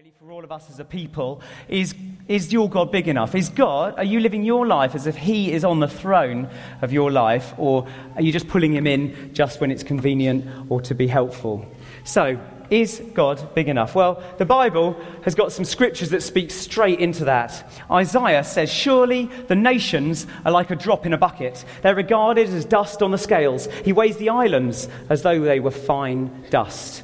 Really, 0.00 0.14
for 0.18 0.32
all 0.32 0.44
of 0.44 0.50
us 0.50 0.70
as 0.70 0.80
a 0.80 0.84
people, 0.86 1.42
is, 1.68 1.94
is 2.26 2.54
your 2.54 2.70
God 2.70 2.90
big 2.90 3.06
enough? 3.06 3.34
Is 3.34 3.50
God, 3.50 3.98
are 3.98 4.04
you 4.04 4.18
living 4.18 4.44
your 4.44 4.66
life 4.66 4.94
as 4.94 5.06
if 5.06 5.14
He 5.14 5.52
is 5.52 5.62
on 5.62 5.78
the 5.78 5.88
throne 5.88 6.48
of 6.80 6.90
your 6.90 7.10
life, 7.10 7.52
or 7.58 7.86
are 8.14 8.22
you 8.22 8.32
just 8.32 8.48
pulling 8.48 8.72
Him 8.72 8.86
in 8.86 9.34
just 9.34 9.60
when 9.60 9.70
it's 9.70 9.82
convenient 9.82 10.46
or 10.70 10.80
to 10.80 10.94
be 10.94 11.06
helpful? 11.06 11.70
So, 12.04 12.40
is 12.70 13.02
God 13.12 13.54
big 13.54 13.68
enough? 13.68 13.94
Well, 13.94 14.22
the 14.38 14.46
Bible 14.46 14.98
has 15.24 15.34
got 15.34 15.52
some 15.52 15.66
scriptures 15.66 16.08
that 16.10 16.22
speak 16.22 16.50
straight 16.50 17.00
into 17.00 17.26
that. 17.26 17.70
Isaiah 17.90 18.42
says, 18.42 18.72
Surely 18.72 19.26
the 19.48 19.54
nations 19.54 20.26
are 20.46 20.52
like 20.52 20.70
a 20.70 20.76
drop 20.76 21.04
in 21.04 21.12
a 21.12 21.18
bucket. 21.18 21.62
They're 21.82 21.94
regarded 21.94 22.48
as 22.48 22.64
dust 22.64 23.02
on 23.02 23.10
the 23.10 23.18
scales. 23.18 23.66
He 23.84 23.92
weighs 23.92 24.16
the 24.16 24.30
islands 24.30 24.88
as 25.10 25.20
though 25.20 25.40
they 25.40 25.60
were 25.60 25.70
fine 25.70 26.46
dust. 26.48 27.02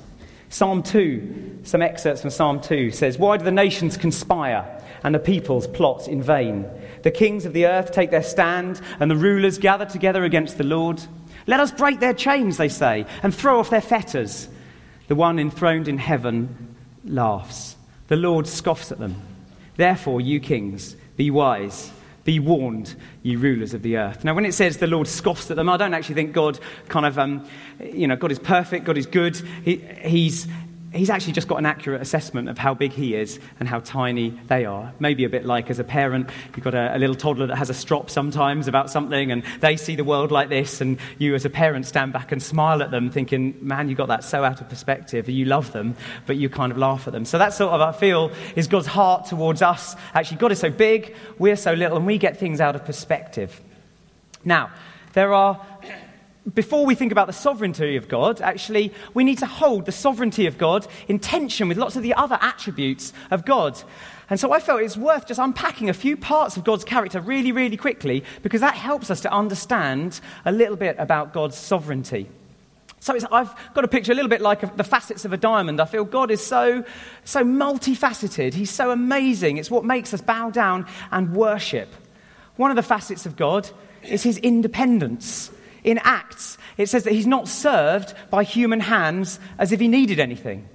Psalm 0.48 0.82
2, 0.82 1.55
some 1.66 1.82
excerpts 1.82 2.20
from 2.20 2.30
Psalm 2.30 2.60
2 2.60 2.92
says, 2.92 3.18
Why 3.18 3.36
do 3.36 3.44
the 3.44 3.50
nations 3.50 3.96
conspire 3.96 4.80
and 5.02 5.14
the 5.14 5.18
peoples 5.18 5.66
plot 5.66 6.06
in 6.06 6.22
vain? 6.22 6.64
The 7.02 7.10
kings 7.10 7.44
of 7.44 7.52
the 7.52 7.66
earth 7.66 7.90
take 7.90 8.10
their 8.10 8.22
stand 8.22 8.80
and 9.00 9.10
the 9.10 9.16
rulers 9.16 9.58
gather 9.58 9.84
together 9.84 10.24
against 10.24 10.58
the 10.58 10.64
Lord. 10.64 11.02
Let 11.48 11.60
us 11.60 11.72
break 11.72 11.98
their 11.98 12.14
chains, 12.14 12.56
they 12.56 12.68
say, 12.68 13.04
and 13.22 13.34
throw 13.34 13.58
off 13.58 13.70
their 13.70 13.80
fetters. 13.80 14.48
The 15.08 15.16
one 15.16 15.38
enthroned 15.38 15.88
in 15.88 15.98
heaven 15.98 16.76
laughs. 17.04 17.76
The 18.08 18.16
Lord 18.16 18.46
scoffs 18.46 18.92
at 18.92 18.98
them. 18.98 19.20
Therefore, 19.76 20.20
you 20.20 20.38
kings, 20.38 20.96
be 21.16 21.30
wise. 21.30 21.90
Be 22.26 22.40
warned, 22.40 22.96
you 23.22 23.38
rulers 23.38 23.72
of 23.72 23.82
the 23.82 23.98
earth. 23.98 24.24
Now, 24.24 24.34
when 24.34 24.44
it 24.44 24.52
says 24.52 24.78
the 24.78 24.88
Lord 24.88 25.06
scoffs 25.06 25.48
at 25.48 25.56
them, 25.56 25.68
I 25.68 25.76
don't 25.76 25.94
actually 25.94 26.16
think 26.16 26.32
God 26.32 26.58
kind 26.88 27.06
of, 27.06 27.20
um, 27.20 27.46
you 27.80 28.08
know, 28.08 28.16
God 28.16 28.32
is 28.32 28.40
perfect, 28.40 28.84
God 28.84 28.98
is 28.98 29.06
good. 29.06 29.36
He, 29.64 29.76
he's, 29.76 30.48
he's 30.92 31.10
actually 31.10 31.32
just 31.32 31.48
got 31.48 31.56
an 31.58 31.66
accurate 31.66 32.00
assessment 32.00 32.48
of 32.48 32.58
how 32.58 32.74
big 32.74 32.92
he 32.92 33.14
is 33.14 33.38
and 33.60 33.68
how 33.68 33.80
tiny 33.80 34.30
they 34.48 34.64
are. 34.64 34.92
Maybe 34.98 35.24
a 35.24 35.28
bit 35.28 35.44
like 35.44 35.70
as 35.70 35.78
a 35.78 35.84
parent, 35.84 36.30
you've 36.54 36.64
got 36.64 36.74
a, 36.74 36.96
a, 36.96 36.98
little 36.98 37.14
toddler 37.14 37.46
that 37.46 37.56
has 37.56 37.70
a 37.70 37.74
strop 37.74 38.10
sometimes 38.10 38.68
about 38.68 38.90
something, 38.90 39.30
and 39.32 39.42
they 39.60 39.76
see 39.76 39.96
the 39.96 40.04
world 40.04 40.30
like 40.30 40.48
this, 40.48 40.80
and 40.80 40.98
you 41.18 41.34
as 41.34 41.44
a 41.44 41.50
parent 41.50 41.86
stand 41.86 42.12
back 42.12 42.32
and 42.32 42.42
smile 42.42 42.82
at 42.82 42.90
them, 42.90 43.10
thinking, 43.10 43.56
man, 43.60 43.88
you 43.88 43.94
got 43.94 44.08
that 44.08 44.24
so 44.24 44.44
out 44.44 44.60
of 44.60 44.68
perspective. 44.68 45.28
You 45.28 45.44
love 45.44 45.72
them, 45.72 45.96
but 46.26 46.36
you 46.36 46.48
kind 46.48 46.72
of 46.72 46.78
laugh 46.78 47.06
at 47.06 47.12
them. 47.12 47.24
So 47.24 47.38
that's 47.38 47.56
sort 47.56 47.72
of, 47.72 47.80
I 47.80 47.92
feel, 47.92 48.30
is 48.54 48.66
God's 48.66 48.86
heart 48.86 49.26
towards 49.26 49.62
us. 49.62 49.96
Actually, 50.14 50.38
God 50.38 50.52
is 50.52 50.60
so 50.60 50.70
big, 50.70 51.14
we're 51.38 51.56
so 51.56 51.72
little, 51.72 51.96
and 51.96 52.06
we 52.06 52.18
get 52.18 52.36
things 52.36 52.60
out 52.60 52.74
of 52.74 52.84
perspective. 52.84 53.60
Now, 54.44 54.70
there 55.12 55.32
are 55.32 55.64
before 56.54 56.86
we 56.86 56.94
think 56.94 57.12
about 57.12 57.26
the 57.26 57.32
sovereignty 57.32 57.96
of 57.96 58.08
God, 58.08 58.40
actually, 58.40 58.92
we 59.14 59.24
need 59.24 59.38
to 59.38 59.46
hold 59.46 59.84
the 59.84 59.92
sovereignty 59.92 60.46
of 60.46 60.58
God 60.58 60.86
in 61.08 61.18
tension 61.18 61.68
with 61.68 61.76
lots 61.76 61.96
of 61.96 62.02
the 62.02 62.14
other 62.14 62.38
attributes 62.40 63.12
of 63.30 63.44
God. 63.44 63.80
And 64.30 64.38
so 64.38 64.52
I 64.52 64.60
felt 64.60 64.82
it's 64.82 64.96
worth 64.96 65.26
just 65.26 65.40
unpacking 65.40 65.88
a 65.88 65.94
few 65.94 66.16
parts 66.16 66.56
of 66.56 66.64
God's 66.64 66.84
character 66.84 67.20
really, 67.20 67.52
really 67.52 67.76
quickly 67.76 68.24
because 68.42 68.60
that 68.60 68.74
helps 68.74 69.10
us 69.10 69.20
to 69.22 69.32
understand 69.32 70.20
a 70.44 70.52
little 70.52 70.76
bit 70.76 70.96
about 70.98 71.32
God's 71.32 71.56
sovereignty. 71.56 72.28
So 72.98 73.16
I've 73.30 73.54
got 73.74 73.84
a 73.84 73.88
picture 73.88 74.12
a 74.12 74.14
little 74.14 74.28
bit 74.28 74.40
like 74.40 74.62
a, 74.64 74.72
the 74.74 74.82
facets 74.82 75.24
of 75.24 75.32
a 75.32 75.36
diamond. 75.36 75.80
I 75.80 75.84
feel 75.84 76.04
God 76.04 76.30
is 76.30 76.44
so, 76.44 76.84
so 77.24 77.44
multifaceted. 77.44 78.54
He's 78.54 78.70
so 78.70 78.90
amazing. 78.90 79.58
It's 79.58 79.70
what 79.70 79.84
makes 79.84 80.12
us 80.12 80.20
bow 80.20 80.50
down 80.50 80.86
and 81.12 81.34
worship. 81.34 81.88
One 82.56 82.70
of 82.70 82.76
the 82.76 82.82
facets 82.82 83.26
of 83.26 83.36
God 83.36 83.68
is 84.02 84.24
his 84.24 84.38
independence. 84.38 85.52
In 85.86 85.98
Acts, 86.02 86.58
it 86.76 86.88
says 86.88 87.04
that 87.04 87.12
he's 87.12 87.28
not 87.28 87.46
served 87.46 88.12
by 88.28 88.42
human 88.42 88.80
hands 88.80 89.38
as 89.56 89.70
if 89.70 89.78
he 89.78 89.86
needed 89.86 90.18
anything. 90.18 90.68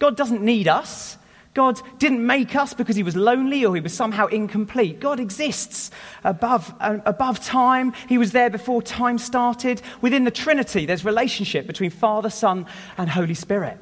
God 0.00 0.16
doesn't 0.16 0.42
need 0.42 0.66
us. 0.66 1.16
God 1.54 1.80
didn't 1.98 2.26
make 2.26 2.56
us 2.56 2.74
because 2.74 2.96
he 2.96 3.04
was 3.04 3.14
lonely 3.14 3.64
or 3.64 3.74
he 3.74 3.80
was 3.80 3.94
somehow 3.94 4.26
incomplete. 4.26 4.98
God 4.98 5.20
exists 5.20 5.92
above, 6.24 6.74
uh, 6.80 6.98
above 7.06 7.40
time. 7.40 7.92
He 8.08 8.18
was 8.18 8.32
there 8.32 8.50
before 8.50 8.82
time 8.82 9.18
started. 9.18 9.80
Within 10.00 10.24
the 10.24 10.30
Trinity, 10.32 10.86
there's 10.86 11.04
relationship 11.04 11.68
between 11.68 11.90
Father, 11.90 12.30
Son, 12.30 12.66
and 12.96 13.08
Holy 13.08 13.34
Spirit. 13.34 13.78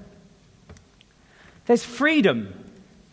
There's 1.64 1.84
freedom 1.84 2.65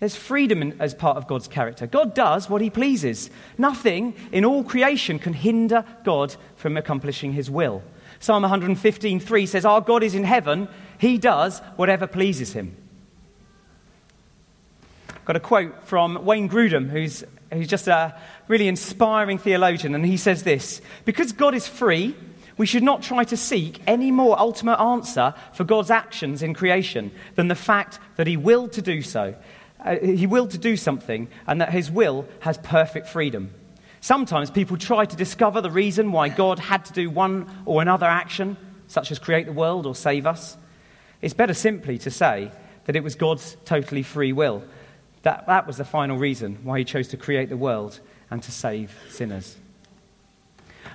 there's 0.03 0.17
freedom 0.17 0.73
as 0.81 0.93
part 0.93 1.15
of 1.15 1.27
God's 1.27 1.47
character. 1.47 1.87
God 1.87 2.13
does 2.13 2.49
what 2.49 2.61
he 2.61 2.69
pleases. 2.69 3.29
Nothing 3.57 4.13
in 4.33 4.43
all 4.43 4.61
creation 4.61 5.17
can 5.17 5.31
hinder 5.31 5.85
God 6.03 6.35
from 6.57 6.75
accomplishing 6.75 7.31
his 7.31 7.49
will. 7.49 7.81
Psalm 8.19 8.43
115:3 8.43 9.47
says, 9.47 9.63
Our 9.63 9.79
God 9.79 10.03
is 10.03 10.13
in 10.13 10.25
heaven, 10.25 10.67
he 10.97 11.17
does 11.17 11.59
whatever 11.77 12.05
pleases 12.05 12.51
him. 12.51 12.75
Got 15.23 15.37
a 15.37 15.39
quote 15.39 15.85
from 15.85 16.25
Wayne 16.25 16.49
Grudem, 16.49 16.89
who's, 16.89 17.23
who's 17.53 17.69
just 17.69 17.87
a 17.87 18.19
really 18.49 18.67
inspiring 18.67 19.37
theologian, 19.37 19.95
and 19.95 20.05
he 20.05 20.17
says 20.17 20.43
this 20.43 20.81
Because 21.05 21.31
God 21.31 21.55
is 21.55 21.65
free, 21.65 22.13
we 22.57 22.65
should 22.65 22.83
not 22.83 23.03
try 23.03 23.23
to 23.23 23.37
seek 23.37 23.79
any 23.87 24.11
more 24.11 24.37
ultimate 24.37 24.81
answer 24.81 25.33
for 25.53 25.63
God's 25.63 25.91
actions 25.91 26.43
in 26.43 26.53
creation 26.53 27.09
than 27.35 27.47
the 27.47 27.55
fact 27.55 27.99
that 28.17 28.27
he 28.27 28.35
willed 28.35 28.73
to 28.73 28.81
do 28.81 29.01
so 29.01 29.35
uh, 29.83 29.97
he 29.97 30.27
willed 30.27 30.51
to 30.51 30.57
do 30.57 30.77
something 30.77 31.27
and 31.47 31.61
that 31.61 31.71
his 31.71 31.91
will 31.91 32.25
has 32.39 32.57
perfect 32.57 33.07
freedom. 33.07 33.53
Sometimes 34.01 34.51
people 34.51 34.77
try 34.77 35.05
to 35.05 35.15
discover 35.15 35.61
the 35.61 35.71
reason 35.71 36.11
why 36.11 36.29
God 36.29 36.59
had 36.59 36.85
to 36.85 36.93
do 36.93 37.09
one 37.09 37.49
or 37.65 37.81
another 37.81 38.05
action, 38.05 38.57
such 38.87 39.11
as 39.11 39.19
create 39.19 39.45
the 39.45 39.53
world 39.53 39.85
or 39.85 39.95
save 39.95 40.25
us. 40.25 40.57
It's 41.21 41.33
better 41.33 41.53
simply 41.53 41.97
to 41.99 42.11
say 42.11 42.51
that 42.85 42.95
it 42.95 43.03
was 43.03 43.15
God's 43.15 43.55
totally 43.63 44.03
free 44.03 44.33
will. 44.33 44.63
That, 45.21 45.47
that 45.47 45.67
was 45.67 45.77
the 45.77 45.85
final 45.85 46.17
reason 46.17 46.59
why 46.63 46.79
he 46.79 46.85
chose 46.85 47.07
to 47.09 47.17
create 47.17 47.47
the 47.47 47.55
world 47.55 47.99
and 48.29 48.43
to 48.43 48.51
save 48.51 48.93
sinners. 49.09 49.55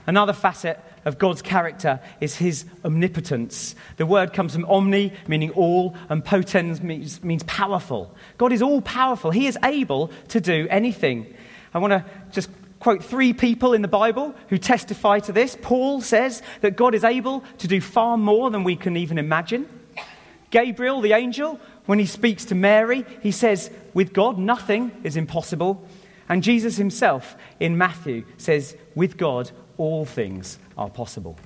Another 0.08 0.32
facet 0.32 0.80
of 1.04 1.18
God's 1.18 1.42
character 1.42 2.00
is 2.18 2.34
his 2.34 2.64
omnipotence. 2.82 3.74
The 3.98 4.06
word 4.06 4.32
comes 4.32 4.54
from 4.54 4.64
omni, 4.64 5.12
meaning 5.28 5.50
all, 5.50 5.94
and 6.08 6.24
potens 6.24 6.82
means, 6.82 7.22
means 7.22 7.42
powerful. 7.42 8.14
God 8.38 8.50
is 8.50 8.62
all 8.62 8.80
powerful. 8.80 9.30
He 9.30 9.46
is 9.46 9.58
able 9.62 10.10
to 10.28 10.40
do 10.40 10.66
anything. 10.70 11.26
I 11.74 11.78
want 11.78 11.90
to 11.90 12.06
just 12.32 12.48
quote 12.80 13.04
three 13.04 13.34
people 13.34 13.74
in 13.74 13.82
the 13.82 13.88
Bible 13.88 14.34
who 14.48 14.56
testify 14.56 15.18
to 15.20 15.32
this. 15.32 15.58
Paul 15.60 16.00
says 16.00 16.42
that 16.62 16.74
God 16.74 16.94
is 16.94 17.04
able 17.04 17.44
to 17.58 17.68
do 17.68 17.78
far 17.78 18.16
more 18.16 18.50
than 18.50 18.64
we 18.64 18.76
can 18.76 18.96
even 18.96 19.18
imagine. 19.18 19.68
Gabriel, 20.50 21.02
the 21.02 21.12
angel, 21.12 21.60
when 21.84 21.98
he 21.98 22.06
speaks 22.06 22.46
to 22.46 22.54
Mary, 22.54 23.04
he 23.20 23.30
says, 23.30 23.70
With 23.92 24.14
God, 24.14 24.38
nothing 24.38 24.90
is 25.04 25.18
impossible. 25.18 25.86
And 26.30 26.42
Jesus 26.42 26.78
himself 26.78 27.36
in 27.60 27.76
Matthew 27.76 28.24
says, 28.38 28.74
With 28.94 29.18
God, 29.18 29.50
all 29.78 30.04
things 30.04 30.58
are 30.76 30.90
possible. 30.90 31.38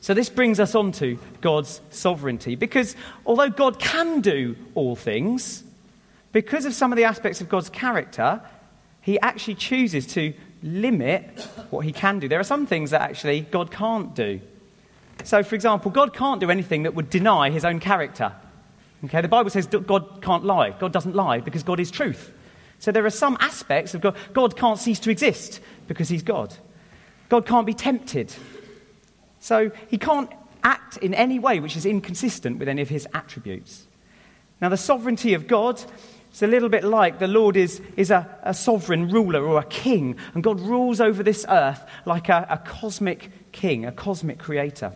So, 0.00 0.14
this 0.14 0.28
brings 0.28 0.60
us 0.60 0.74
on 0.74 0.92
to 0.92 1.18
God's 1.40 1.80
sovereignty. 1.90 2.54
Because 2.54 2.94
although 3.24 3.50
God 3.50 3.78
can 3.78 4.20
do 4.20 4.54
all 4.74 4.94
things, 4.94 5.64
because 6.32 6.64
of 6.64 6.74
some 6.74 6.92
of 6.92 6.96
the 6.96 7.04
aspects 7.04 7.40
of 7.40 7.48
God's 7.48 7.70
character, 7.70 8.40
he 9.00 9.18
actually 9.20 9.54
chooses 9.54 10.06
to 10.08 10.34
limit 10.62 11.40
what 11.70 11.84
he 11.84 11.92
can 11.92 12.18
do. 12.18 12.28
There 12.28 12.40
are 12.40 12.44
some 12.44 12.66
things 12.66 12.90
that 12.90 13.00
actually 13.00 13.40
God 13.40 13.70
can't 13.70 14.14
do. 14.14 14.40
So, 15.24 15.42
for 15.42 15.54
example, 15.54 15.90
God 15.90 16.12
can't 16.12 16.40
do 16.40 16.50
anything 16.50 16.82
that 16.82 16.94
would 16.94 17.10
deny 17.10 17.50
his 17.50 17.64
own 17.64 17.80
character. 17.80 18.32
Okay, 19.04 19.20
the 19.20 19.28
Bible 19.28 19.50
says 19.50 19.66
God 19.66 20.22
can't 20.22 20.44
lie. 20.44 20.70
God 20.70 20.92
doesn't 20.92 21.14
lie 21.14 21.40
because 21.40 21.62
God 21.62 21.80
is 21.80 21.90
truth. 21.90 22.32
So, 22.78 22.92
there 22.92 23.06
are 23.06 23.10
some 23.10 23.36
aspects 23.40 23.94
of 23.94 24.02
God. 24.02 24.16
God 24.34 24.56
can't 24.56 24.78
cease 24.78 25.00
to 25.00 25.10
exist 25.10 25.60
because 25.88 26.08
he's 26.08 26.22
God. 26.22 26.54
God 27.28 27.46
can't 27.46 27.66
be 27.66 27.74
tempted. 27.74 28.32
So 29.40 29.70
he 29.88 29.98
can't 29.98 30.30
act 30.62 30.96
in 30.98 31.14
any 31.14 31.38
way 31.38 31.60
which 31.60 31.76
is 31.76 31.86
inconsistent 31.86 32.58
with 32.58 32.68
any 32.68 32.82
of 32.82 32.88
his 32.88 33.06
attributes. 33.14 33.86
Now, 34.60 34.68
the 34.68 34.76
sovereignty 34.76 35.34
of 35.34 35.46
God 35.46 35.82
is 36.32 36.42
a 36.42 36.46
little 36.46 36.68
bit 36.68 36.84
like 36.84 37.18
the 37.18 37.26
Lord 37.26 37.56
is, 37.56 37.80
is 37.96 38.10
a, 38.10 38.28
a 38.42 38.54
sovereign 38.54 39.08
ruler 39.08 39.44
or 39.44 39.58
a 39.58 39.64
king, 39.64 40.16
and 40.34 40.42
God 40.42 40.60
rules 40.60 41.00
over 41.00 41.22
this 41.22 41.44
earth 41.48 41.84
like 42.04 42.28
a, 42.28 42.46
a 42.48 42.58
cosmic 42.58 43.52
king, 43.52 43.84
a 43.84 43.92
cosmic 43.92 44.38
creator. 44.38 44.92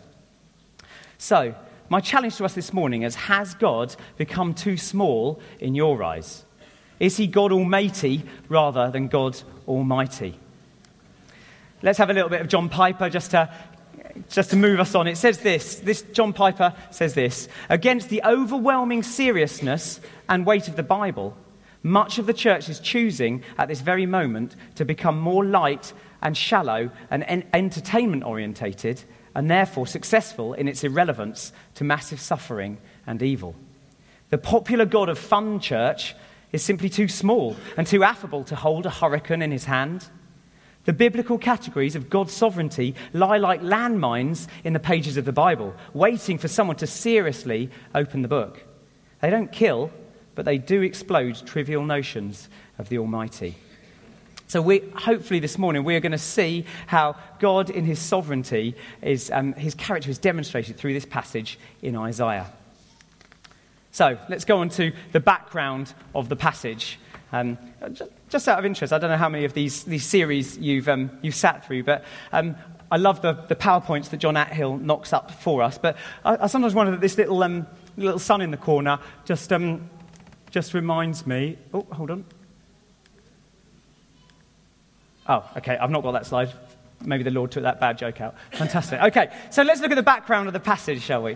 So, 1.17 1.55
my 1.89 1.99
challenge 1.99 2.37
to 2.37 2.45
us 2.45 2.53
this 2.53 2.73
morning 2.73 3.03
is 3.03 3.15
Has 3.15 3.53
God 3.53 3.95
become 4.17 4.53
too 4.53 4.77
small 4.77 5.39
in 5.59 5.75
your 5.75 6.01
eyes? 6.03 6.43
Is 6.99 7.17
he 7.17 7.27
God 7.27 7.51
Almighty 7.51 8.23
rather 8.47 8.89
than 8.91 9.07
God 9.07 9.39
Almighty? 9.67 10.39
Let's 11.81 11.97
have 11.97 12.09
a 12.09 12.13
little 12.13 12.29
bit 12.29 12.41
of 12.41 12.47
John 12.47 12.69
Piper 12.69 13.09
just 13.09 13.31
to, 13.31 13.49
just 14.29 14.51
to 14.51 14.55
move 14.55 14.79
us 14.79 14.93
on. 14.95 15.07
It 15.07 15.17
says 15.17 15.39
this, 15.39 15.79
this 15.79 16.01
John 16.01 16.33
Piper 16.33 16.73
says 16.91 17.13
this 17.13 17.47
Against 17.69 18.09
the 18.09 18.21
overwhelming 18.23 19.03
seriousness 19.03 19.99
and 20.29 20.45
weight 20.45 20.67
of 20.67 20.75
the 20.75 20.83
Bible, 20.83 21.35
much 21.83 22.19
of 22.19 22.27
the 22.27 22.33
church 22.33 22.69
is 22.69 22.79
choosing 22.79 23.43
at 23.57 23.67
this 23.67 23.81
very 23.81 24.05
moment 24.05 24.55
to 24.75 24.85
become 24.85 25.19
more 25.19 25.43
light 25.43 25.93
and 26.21 26.37
shallow 26.37 26.91
and 27.09 27.23
en- 27.27 27.43
entertainment 27.53 28.23
orientated 28.23 29.03
and 29.33 29.49
therefore 29.49 29.87
successful 29.87 30.53
in 30.53 30.67
its 30.67 30.83
irrelevance 30.83 31.51
to 31.75 31.83
massive 31.83 32.19
suffering 32.19 32.77
and 33.07 33.23
evil. 33.23 33.55
The 34.29 34.37
popular 34.37 34.85
God 34.85 35.09
of 35.09 35.17
fun 35.17 35.59
church 35.59 36.15
is 36.51 36.63
simply 36.63 36.89
too 36.89 37.07
small 37.07 37.55
and 37.77 37.87
too 37.87 38.03
affable 38.03 38.43
to 38.45 38.55
hold 38.55 38.85
a 38.85 38.89
hurricane 38.89 39.41
in 39.41 39.51
his 39.51 39.65
hand. 39.65 40.07
The 40.85 40.93
biblical 40.93 41.37
categories 41.37 41.95
of 41.95 42.09
God's 42.09 42.33
sovereignty 42.33 42.95
lie 43.13 43.37
like 43.37 43.61
landmines 43.61 44.47
in 44.63 44.73
the 44.73 44.79
pages 44.79 45.15
of 45.15 45.25
the 45.25 45.31
Bible, 45.31 45.75
waiting 45.93 46.37
for 46.37 46.47
someone 46.47 46.77
to 46.77 46.87
seriously 46.87 47.69
open 47.93 48.23
the 48.23 48.27
book. 48.27 48.63
They 49.21 49.29
don't 49.29 49.51
kill, 49.51 49.91
but 50.33 50.45
they 50.45 50.57
do 50.57 50.81
explode 50.81 51.45
trivial 51.45 51.85
notions 51.85 52.49
of 52.79 52.89
the 52.89 52.97
Almighty. 52.97 53.55
So, 54.47 54.61
we, 54.61 54.79
hopefully, 54.95 55.39
this 55.39 55.57
morning 55.57 55.83
we 55.85 55.95
are 55.95 56.01
going 56.01 56.11
to 56.11 56.17
see 56.17 56.65
how 56.87 57.15
God, 57.39 57.69
in 57.69 57.85
his 57.85 57.99
sovereignty, 57.99 58.75
is, 59.01 59.31
um, 59.31 59.53
his 59.53 59.75
character 59.75 60.09
is 60.09 60.17
demonstrated 60.17 60.75
through 60.77 60.93
this 60.93 61.05
passage 61.05 61.57
in 61.81 61.95
Isaiah. 61.95 62.51
So, 63.91 64.17
let's 64.27 64.43
go 64.43 64.57
on 64.57 64.69
to 64.69 64.91
the 65.13 65.21
background 65.21 65.93
of 66.13 66.27
the 66.27 66.35
passage. 66.35 66.99
Um, 67.31 67.57
just 68.31 68.47
out 68.47 68.57
of 68.57 68.65
interest, 68.65 68.93
I 68.93 68.97
don't 68.97 69.11
know 69.11 69.17
how 69.17 69.29
many 69.29 69.45
of 69.45 69.53
these, 69.53 69.83
these 69.83 70.05
series 70.05 70.57
you've, 70.57 70.87
um, 70.87 71.11
you've 71.21 71.35
sat 71.35 71.65
through, 71.67 71.83
but 71.83 72.03
um, 72.31 72.55
I 72.89 72.97
love 72.97 73.21
the, 73.21 73.33
the 73.33 73.55
PowerPoints 73.55 74.09
that 74.09 74.17
John 74.17 74.35
Athill 74.35 74.81
knocks 74.81 75.11
up 75.13 75.31
for 75.31 75.61
us. 75.61 75.77
But 75.77 75.97
I, 76.23 76.37
I 76.43 76.47
sometimes 76.47 76.73
wonder 76.73 76.93
that 76.93 77.01
this 77.01 77.17
little, 77.17 77.43
um, 77.43 77.67
little 77.97 78.19
sun 78.19 78.41
in 78.41 78.49
the 78.49 78.57
corner 78.57 78.99
just, 79.25 79.51
um, 79.51 79.89
just 80.49 80.73
reminds 80.73 81.27
me. 81.27 81.57
Oh, 81.73 81.85
hold 81.91 82.09
on. 82.09 82.25
Oh, 85.27 85.49
okay, 85.57 85.77
I've 85.77 85.91
not 85.91 86.01
got 86.01 86.13
that 86.13 86.25
slide. 86.25 86.51
Maybe 87.03 87.23
the 87.23 87.31
Lord 87.31 87.51
took 87.51 87.63
that 87.63 87.79
bad 87.79 87.97
joke 87.97 88.21
out. 88.21 88.35
Fantastic. 88.53 89.01
Okay, 89.01 89.31
so 89.49 89.63
let's 89.63 89.81
look 89.81 89.91
at 89.91 89.95
the 89.95 90.03
background 90.03 90.47
of 90.47 90.53
the 90.53 90.59
passage, 90.59 91.01
shall 91.01 91.23
we? 91.23 91.35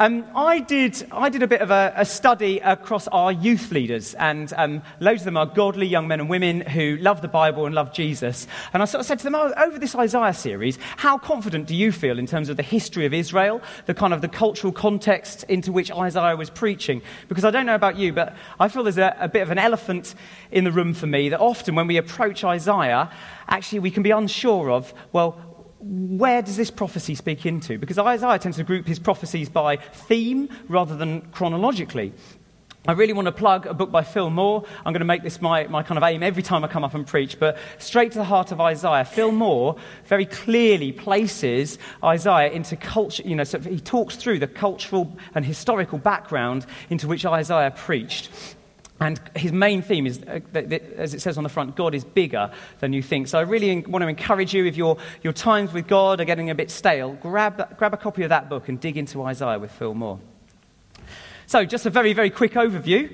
Um, 0.00 0.24
I, 0.32 0.60
did, 0.60 1.08
I 1.10 1.28
did 1.28 1.42
a 1.42 1.48
bit 1.48 1.60
of 1.60 1.72
a, 1.72 1.92
a 1.96 2.04
study 2.04 2.60
across 2.60 3.08
our 3.08 3.32
youth 3.32 3.72
leaders, 3.72 4.14
and 4.14 4.52
um, 4.56 4.80
loads 5.00 5.22
of 5.22 5.24
them 5.24 5.36
are 5.36 5.44
godly 5.44 5.88
young 5.88 6.06
men 6.06 6.20
and 6.20 6.30
women 6.30 6.60
who 6.60 6.98
love 6.98 7.20
the 7.20 7.26
Bible 7.26 7.66
and 7.66 7.74
love 7.74 7.92
Jesus. 7.92 8.46
And 8.72 8.80
I 8.80 8.84
sort 8.84 9.00
of 9.00 9.06
said 9.06 9.18
to 9.18 9.24
them, 9.24 9.34
oh, 9.34 9.52
over 9.56 9.76
this 9.76 9.96
Isaiah 9.96 10.32
series, 10.34 10.78
how 10.98 11.18
confident 11.18 11.66
do 11.66 11.74
you 11.74 11.90
feel 11.90 12.20
in 12.20 12.26
terms 12.26 12.48
of 12.48 12.56
the 12.56 12.62
history 12.62 13.06
of 13.06 13.12
Israel, 13.12 13.60
the 13.86 13.94
kind 13.94 14.14
of 14.14 14.20
the 14.20 14.28
cultural 14.28 14.72
context 14.72 15.42
into 15.48 15.72
which 15.72 15.90
Isaiah 15.90 16.36
was 16.36 16.48
preaching? 16.48 17.02
Because 17.26 17.44
I 17.44 17.50
don't 17.50 17.66
know 17.66 17.74
about 17.74 17.96
you, 17.96 18.12
but 18.12 18.36
I 18.60 18.68
feel 18.68 18.84
there's 18.84 18.98
a, 18.98 19.16
a 19.18 19.28
bit 19.28 19.42
of 19.42 19.50
an 19.50 19.58
elephant 19.58 20.14
in 20.52 20.62
the 20.62 20.70
room 20.70 20.94
for 20.94 21.08
me 21.08 21.30
that 21.30 21.40
often 21.40 21.74
when 21.74 21.88
we 21.88 21.96
approach 21.96 22.44
Isaiah, 22.44 23.10
actually 23.48 23.80
we 23.80 23.90
can 23.90 24.04
be 24.04 24.12
unsure 24.12 24.70
of, 24.70 24.94
well, 25.12 25.57
where 25.80 26.42
does 26.42 26.56
this 26.56 26.70
prophecy 26.70 27.14
speak 27.14 27.46
into? 27.46 27.78
Because 27.78 27.98
Isaiah 27.98 28.38
tends 28.38 28.56
to 28.56 28.64
group 28.64 28.86
his 28.86 28.98
prophecies 28.98 29.48
by 29.48 29.76
theme 29.76 30.48
rather 30.68 30.96
than 30.96 31.22
chronologically. 31.30 32.12
I 32.86 32.92
really 32.92 33.12
want 33.12 33.26
to 33.26 33.32
plug 33.32 33.66
a 33.66 33.74
book 33.74 33.90
by 33.90 34.02
Phil 34.02 34.30
Moore. 34.30 34.64
I'm 34.78 34.92
going 34.94 35.00
to 35.00 35.04
make 35.04 35.22
this 35.22 35.42
my, 35.42 35.66
my 35.66 35.82
kind 35.82 35.98
of 35.98 36.04
aim 36.04 36.22
every 36.22 36.42
time 36.42 36.64
I 36.64 36.68
come 36.68 36.84
up 36.84 36.94
and 36.94 37.06
preach, 37.06 37.38
but 37.38 37.58
straight 37.76 38.12
to 38.12 38.18
the 38.18 38.24
heart 38.24 38.50
of 38.50 38.60
Isaiah. 38.62 39.04
Phil 39.04 39.30
Moore 39.30 39.76
very 40.06 40.24
clearly 40.24 40.92
places 40.92 41.78
Isaiah 42.02 42.50
into 42.50 42.76
culture, 42.76 43.22
you 43.24 43.36
know, 43.36 43.44
so 43.44 43.58
he 43.58 43.78
talks 43.78 44.16
through 44.16 44.38
the 44.38 44.46
cultural 44.46 45.14
and 45.34 45.44
historical 45.44 45.98
background 45.98 46.64
into 46.88 47.06
which 47.06 47.26
Isaiah 47.26 47.72
preached. 47.72 48.30
And 49.00 49.20
his 49.36 49.52
main 49.52 49.82
theme 49.82 50.06
is, 50.06 50.20
uh, 50.26 50.40
as 50.96 51.14
it 51.14 51.20
says 51.20 51.38
on 51.38 51.44
the 51.44 51.48
front, 51.48 51.76
God 51.76 51.94
is 51.94 52.04
bigger 52.04 52.50
than 52.80 52.92
you 52.92 53.02
think. 53.02 53.28
So 53.28 53.38
I 53.38 53.42
really 53.42 53.82
want 53.82 54.02
to 54.02 54.08
encourage 54.08 54.52
you, 54.52 54.66
if 54.66 54.76
your, 54.76 54.98
your 55.22 55.32
times 55.32 55.72
with 55.72 55.86
God 55.86 56.20
are 56.20 56.24
getting 56.24 56.50
a 56.50 56.54
bit 56.54 56.70
stale, 56.70 57.12
grab, 57.12 57.76
grab 57.78 57.94
a 57.94 57.96
copy 57.96 58.24
of 58.24 58.30
that 58.30 58.48
book 58.48 58.68
and 58.68 58.80
dig 58.80 58.96
into 58.96 59.22
Isaiah 59.22 59.58
with 59.58 59.70
Phil 59.70 59.94
Moore. 59.94 60.18
So, 61.46 61.64
just 61.64 61.86
a 61.86 61.90
very, 61.90 62.12
very 62.12 62.28
quick 62.28 62.52
overview. 62.54 63.10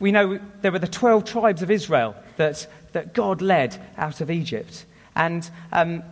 We 0.00 0.10
know 0.10 0.40
there 0.62 0.72
were 0.72 0.78
the 0.78 0.88
12 0.88 1.24
tribes 1.24 1.62
of 1.62 1.70
Israel 1.70 2.16
that, 2.36 2.66
that 2.92 3.12
God 3.12 3.42
led 3.42 3.80
out 3.98 4.20
of 4.20 4.30
Egypt. 4.30 4.86
And 5.14 5.48
um, 5.70 6.02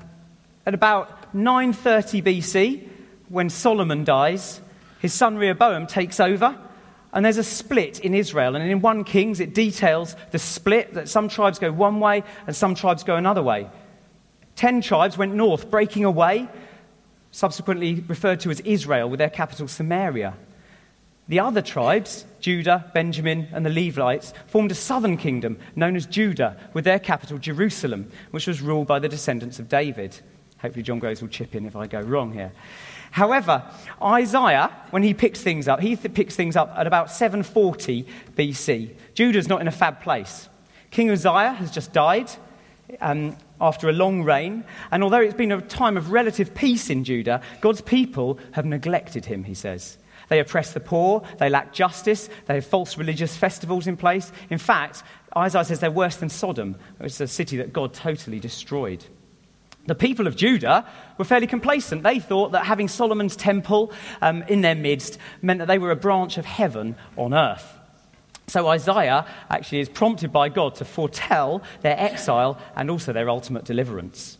at 0.66 0.74
about 0.74 1.34
930 1.34 2.22
BC, 2.22 2.88
when 3.28 3.48
Solomon 3.48 4.04
dies, 4.04 4.60
his 5.00 5.14
son 5.14 5.38
Rehoboam 5.38 5.86
takes 5.86 6.20
over 6.20 6.58
and 7.16 7.24
there's 7.24 7.38
a 7.38 7.42
split 7.42 8.00
in 8.00 8.14
Israel. 8.14 8.54
And 8.54 8.70
in 8.70 8.82
1 8.82 9.04
Kings, 9.04 9.40
it 9.40 9.54
details 9.54 10.14
the 10.32 10.38
split 10.38 10.92
that 10.92 11.08
some 11.08 11.28
tribes 11.28 11.58
go 11.58 11.72
one 11.72 11.98
way 11.98 12.22
and 12.46 12.54
some 12.54 12.74
tribes 12.74 13.04
go 13.04 13.16
another 13.16 13.42
way. 13.42 13.70
Ten 14.54 14.82
tribes 14.82 15.16
went 15.16 15.34
north, 15.34 15.70
breaking 15.70 16.04
away, 16.04 16.46
subsequently 17.30 18.04
referred 18.06 18.40
to 18.40 18.50
as 18.50 18.60
Israel, 18.60 19.08
with 19.08 19.16
their 19.16 19.30
capital 19.30 19.66
Samaria. 19.66 20.34
The 21.28 21.40
other 21.40 21.62
tribes, 21.62 22.26
Judah, 22.40 22.90
Benjamin, 22.92 23.48
and 23.50 23.64
the 23.64 23.70
Levites, 23.70 24.34
formed 24.46 24.70
a 24.70 24.74
southern 24.74 25.16
kingdom 25.16 25.58
known 25.74 25.96
as 25.96 26.04
Judah, 26.04 26.58
with 26.74 26.84
their 26.84 26.98
capital 26.98 27.38
Jerusalem, 27.38 28.12
which 28.30 28.46
was 28.46 28.60
ruled 28.60 28.88
by 28.88 28.98
the 28.98 29.08
descendants 29.08 29.58
of 29.58 29.70
David. 29.70 30.20
Hopefully, 30.58 30.82
John 30.82 30.98
Groves 30.98 31.22
will 31.22 31.28
chip 31.28 31.54
in 31.54 31.64
if 31.64 31.76
I 31.76 31.86
go 31.86 32.00
wrong 32.02 32.32
here. 32.34 32.52
However, 33.16 33.64
Isaiah, 34.02 34.70
when 34.90 35.02
he 35.02 35.14
picks 35.14 35.40
things 35.40 35.68
up, 35.68 35.80
he 35.80 35.96
th- 35.96 36.12
picks 36.12 36.36
things 36.36 36.54
up 36.54 36.74
at 36.76 36.86
about 36.86 37.10
740 37.10 38.06
BC. 38.34 38.94
Judah's 39.14 39.48
not 39.48 39.62
in 39.62 39.68
a 39.68 39.70
fab 39.70 40.02
place. 40.02 40.50
King 40.90 41.08
Uzziah 41.08 41.54
has 41.54 41.70
just 41.70 41.94
died 41.94 42.30
um, 43.00 43.34
after 43.58 43.88
a 43.88 43.92
long 43.94 44.22
reign, 44.22 44.64
and 44.90 45.02
although 45.02 45.22
it's 45.22 45.32
been 45.32 45.50
a 45.50 45.62
time 45.62 45.96
of 45.96 46.12
relative 46.12 46.54
peace 46.54 46.90
in 46.90 47.04
Judah, 47.04 47.40
God's 47.62 47.80
people 47.80 48.38
have 48.52 48.66
neglected 48.66 49.24
him, 49.24 49.44
he 49.44 49.54
says. 49.54 49.96
They 50.28 50.38
oppress 50.38 50.74
the 50.74 50.80
poor, 50.80 51.22
they 51.38 51.48
lack 51.48 51.72
justice, 51.72 52.28
they 52.44 52.56
have 52.56 52.66
false 52.66 52.98
religious 52.98 53.34
festivals 53.34 53.86
in 53.86 53.96
place. 53.96 54.30
In 54.50 54.58
fact, 54.58 55.04
Isaiah 55.34 55.64
says 55.64 55.80
they're 55.80 55.90
worse 55.90 56.16
than 56.16 56.28
Sodom, 56.28 56.76
which 56.98 57.12
is 57.12 57.20
a 57.22 57.28
city 57.28 57.56
that 57.56 57.72
God 57.72 57.94
totally 57.94 58.40
destroyed. 58.40 59.06
The 59.86 59.94
people 59.94 60.26
of 60.26 60.36
Judah 60.36 60.86
were 61.16 61.24
fairly 61.24 61.46
complacent. 61.46 62.02
They 62.02 62.18
thought 62.18 62.52
that 62.52 62.66
having 62.66 62.88
Solomon's 62.88 63.36
temple 63.36 63.92
um, 64.20 64.42
in 64.44 64.60
their 64.60 64.74
midst 64.74 65.18
meant 65.42 65.60
that 65.60 65.68
they 65.68 65.78
were 65.78 65.90
a 65.90 65.96
branch 65.96 66.38
of 66.38 66.44
heaven 66.44 66.96
on 67.16 67.32
earth. 67.32 67.72
So 68.48 68.68
Isaiah 68.68 69.26
actually 69.50 69.80
is 69.80 69.88
prompted 69.88 70.32
by 70.32 70.48
God 70.48 70.76
to 70.76 70.84
foretell 70.84 71.62
their 71.82 71.98
exile 71.98 72.58
and 72.76 72.90
also 72.90 73.12
their 73.12 73.28
ultimate 73.28 73.64
deliverance. 73.64 74.38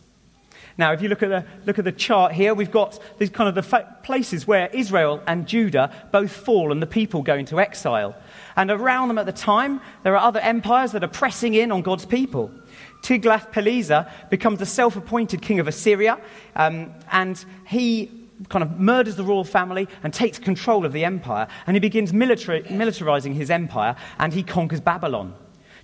Now, 0.77 0.93
if 0.93 1.01
you 1.01 1.09
look 1.09 1.23
at 1.23 1.29
the, 1.29 1.45
look 1.65 1.79
at 1.79 1.85
the 1.85 1.91
chart 1.91 2.33
here, 2.33 2.53
we've 2.53 2.71
got 2.71 2.99
these 3.17 3.31
kind 3.31 3.49
of 3.49 3.55
the 3.55 3.63
fa- 3.63 3.97
places 4.03 4.45
where 4.45 4.67
Israel 4.67 5.23
and 5.25 5.47
Judah 5.47 5.91
both 6.11 6.31
fall 6.31 6.71
and 6.71 6.81
the 6.81 6.87
people 6.87 7.23
go 7.23 7.35
into 7.35 7.59
exile. 7.59 8.15
And 8.55 8.69
around 8.69 9.07
them 9.07 9.17
at 9.17 9.25
the 9.25 9.31
time, 9.31 9.81
there 10.03 10.15
are 10.15 10.23
other 10.23 10.39
empires 10.39 10.91
that 10.91 11.03
are 11.03 11.09
pressing 11.09 11.55
in 11.55 11.71
on 11.71 11.81
God's 11.81 12.05
people. 12.05 12.51
Tiglath-Pileser 13.01 14.09
becomes 14.29 14.59
the 14.59 14.65
self-appointed 14.65 15.41
king 15.41 15.59
of 15.59 15.67
Assyria, 15.67 16.19
um, 16.55 16.93
and 17.11 17.43
he 17.67 18.11
kind 18.49 18.63
of 18.63 18.79
murders 18.79 19.15
the 19.15 19.23
royal 19.23 19.43
family 19.43 19.87
and 20.03 20.13
takes 20.13 20.37
control 20.39 20.85
of 20.85 20.93
the 20.93 21.05
empire, 21.05 21.47
and 21.65 21.75
he 21.75 21.79
begins 21.79 22.13
military, 22.13 22.63
militarizing 22.63 23.33
his 23.33 23.49
empire, 23.49 23.95
and 24.19 24.33
he 24.33 24.43
conquers 24.43 24.79
Babylon. 24.79 25.33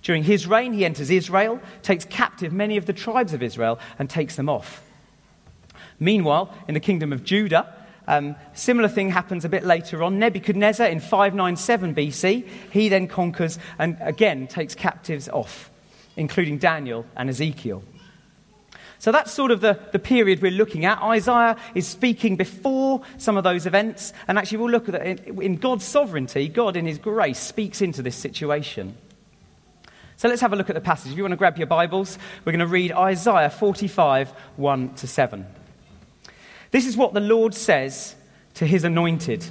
During 0.02 0.24
his 0.24 0.46
reign, 0.46 0.72
he 0.72 0.84
enters 0.84 1.10
Israel, 1.10 1.60
takes 1.82 2.04
captive 2.04 2.52
many 2.52 2.76
of 2.76 2.86
the 2.86 2.92
tribes 2.92 3.32
of 3.32 3.42
Israel, 3.42 3.78
and 3.98 4.08
takes 4.08 4.36
them 4.36 4.48
off. 4.48 4.82
Meanwhile, 5.98 6.54
in 6.68 6.74
the 6.74 6.80
kingdom 6.80 7.12
of 7.12 7.24
Judah, 7.24 7.72
um, 8.06 8.36
similar 8.52 8.88
thing 8.88 9.10
happens 9.10 9.46
a 9.46 9.48
bit 9.48 9.64
later 9.64 10.02
on. 10.02 10.18
Nebuchadnezzar 10.18 10.86
in 10.86 11.00
597 11.00 11.94
BC, 11.94 12.46
he 12.70 12.88
then 12.90 13.08
conquers 13.08 13.58
and 13.78 13.96
again 14.00 14.46
takes 14.46 14.74
captives 14.74 15.28
off 15.30 15.70
including 16.16 16.58
Daniel 16.58 17.06
and 17.16 17.28
Ezekiel. 17.28 17.82
So 18.98 19.12
that's 19.12 19.32
sort 19.32 19.50
of 19.50 19.60
the, 19.60 19.78
the 19.92 19.98
period 19.98 20.40
we're 20.40 20.50
looking 20.50 20.86
at. 20.86 21.02
Isaiah 21.02 21.56
is 21.74 21.86
speaking 21.86 22.36
before 22.36 23.02
some 23.18 23.36
of 23.36 23.44
those 23.44 23.66
events, 23.66 24.14
and 24.28 24.38
actually, 24.38 24.58
we'll 24.58 24.70
look 24.70 24.88
at 24.88 24.94
it 24.94 25.26
in, 25.26 25.56
God's 25.56 25.84
sovereignty, 25.84 26.48
God 26.48 26.74
in 26.74 26.86
His 26.86 26.98
grace 26.98 27.38
speaks 27.38 27.82
into 27.82 28.00
this 28.00 28.16
situation. 28.16 28.96
So 30.16 30.28
let's 30.28 30.40
have 30.40 30.52
a 30.52 30.56
look 30.56 30.70
at 30.70 30.74
the 30.74 30.80
passage. 30.80 31.10
If 31.10 31.18
you 31.18 31.24
want 31.24 31.32
to 31.32 31.36
grab 31.36 31.58
your 31.58 31.66
Bibles, 31.66 32.18
we're 32.44 32.52
going 32.52 32.60
to 32.60 32.66
read 32.66 32.92
Isaiah 32.92 33.50
45 33.50 34.30
1 34.56 34.94
to 34.94 35.06
7. 35.06 35.46
This 36.70 36.86
is 36.86 36.96
what 36.96 37.12
the 37.12 37.20
Lord 37.20 37.54
says 37.54 38.16
to 38.54 38.66
his 38.66 38.84
anointed, 38.84 39.44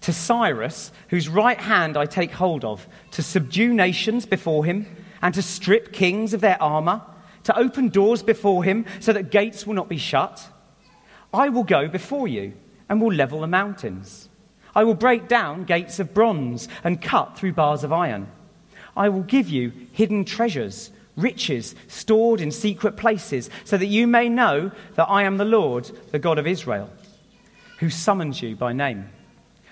to 0.00 0.12
Cyrus, 0.12 0.90
whose 1.08 1.28
right 1.28 1.60
hand 1.60 1.96
I 1.96 2.06
take 2.06 2.32
hold 2.32 2.64
of, 2.64 2.88
to 3.12 3.22
subdue 3.22 3.72
nations 3.72 4.26
before 4.26 4.64
him 4.64 4.86
and 5.22 5.34
to 5.34 5.42
strip 5.42 5.92
kings 5.92 6.34
of 6.34 6.40
their 6.40 6.60
armor, 6.62 7.02
to 7.44 7.58
open 7.58 7.88
doors 7.88 8.22
before 8.22 8.64
him 8.64 8.86
so 9.00 9.12
that 9.12 9.30
gates 9.30 9.66
will 9.66 9.74
not 9.74 9.88
be 9.88 9.96
shut. 9.96 10.46
I 11.32 11.48
will 11.48 11.64
go 11.64 11.88
before 11.88 12.28
you 12.28 12.54
and 12.88 13.00
will 13.00 13.12
level 13.12 13.40
the 13.40 13.46
mountains. 13.46 14.28
I 14.74 14.84
will 14.84 14.94
break 14.94 15.28
down 15.28 15.64
gates 15.64 15.98
of 15.98 16.14
bronze 16.14 16.68
and 16.84 17.02
cut 17.02 17.36
through 17.36 17.54
bars 17.54 17.84
of 17.84 17.92
iron. 17.92 18.28
I 18.96 19.08
will 19.08 19.22
give 19.22 19.48
you 19.48 19.72
hidden 19.92 20.24
treasures, 20.24 20.90
riches 21.16 21.74
stored 21.88 22.40
in 22.40 22.50
secret 22.50 22.96
places, 22.96 23.50
so 23.64 23.76
that 23.76 23.86
you 23.86 24.06
may 24.06 24.28
know 24.28 24.70
that 24.96 25.08
I 25.08 25.22
am 25.22 25.36
the 25.36 25.44
Lord, 25.44 25.90
the 26.10 26.18
God 26.18 26.38
of 26.38 26.46
Israel, 26.46 26.90
who 27.78 27.90
summons 27.90 28.42
you 28.42 28.56
by 28.56 28.72
name. 28.72 29.08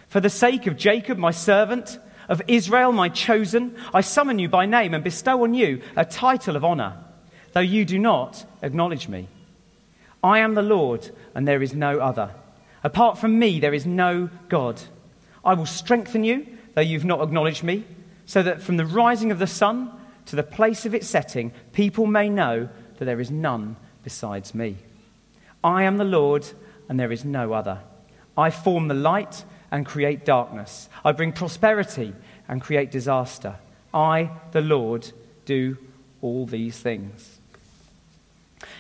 For 0.09 0.21
the 0.21 0.31
sake 0.31 0.67
of 0.67 0.77
Jacob, 0.77 1.19
my 1.19 1.33
servant, 1.33 1.99
of 2.29 2.43
Israel, 2.47 2.93
my 2.93 3.09
chosen, 3.09 3.77
I 3.93 4.03
summon 4.03 4.39
you 4.39 4.49
by 4.49 4.67
name 4.67 4.95
and 4.95 5.03
bestow 5.03 5.43
on 5.45 5.55
you 5.55 5.83
a 5.97 6.05
title 6.05 6.57
of 6.57 6.65
honor, 6.65 6.97
though 7.53 7.61
you 7.61 7.85
do 7.85 7.99
not 7.99 8.45
acknowledge 8.63 9.09
me. 9.09 9.29
I 10.23 10.41
am 10.41 10.55
the 10.55 10.63
Lord, 10.63 11.11
and 11.35 11.47
there 11.47 11.63
is 11.63 11.75
no 11.75 12.01
other. 12.01 12.31
Apart 12.85 13.19
from 13.19 13.39
me, 13.39 13.61
there 13.61 13.75
is 13.75 13.87
no 13.87 14.29
God. 14.49 14.81
I 15.45 15.55
will 15.55 15.67
strengthen 15.67 16.25
you, 16.25 16.47
though 16.75 16.83
you've 16.83 17.05
not 17.05 17.23
acknowledged 17.23 17.63
me, 17.63 17.85
so 18.27 18.43
that 18.43 18.61
from 18.61 18.77
the 18.77 18.87
rising 18.87 19.31
of 19.31 19.39
the 19.39 19.47
sun 19.47 19.91
to 20.27 20.37
the 20.37 20.43
place 20.43 20.85
of 20.85 20.95
its 20.95 21.09
setting, 21.09 21.53
people 21.73 22.07
may 22.07 22.29
know 22.29 22.69
that 22.99 23.05
there 23.05 23.21
is 23.21 23.31
none 23.31 23.77
besides 24.05 24.55
me. 24.55 24.77
I 25.65 25.85
am 25.85 25.97
the 25.97 26.05
Lord, 26.05 26.47
and 26.89 27.01
there 27.01 27.13
is 27.13 27.25
no 27.25 27.53
other. 27.53 27.81
I 28.37 28.51
form 28.51 28.89
the 28.89 28.95
light 28.95 29.45
and 29.71 29.85
create 29.85 30.25
darkness. 30.25 30.89
I 31.05 31.13
bring 31.13 31.33
prosperity 31.33 32.15
and 32.49 32.61
create 32.61 32.91
disaster. 32.91 33.57
I, 33.93 34.31
the 34.53 34.61
Lord, 34.61 35.11
do 35.45 35.77
all 36.23 36.47
these 36.47 36.79
things. 36.79 37.39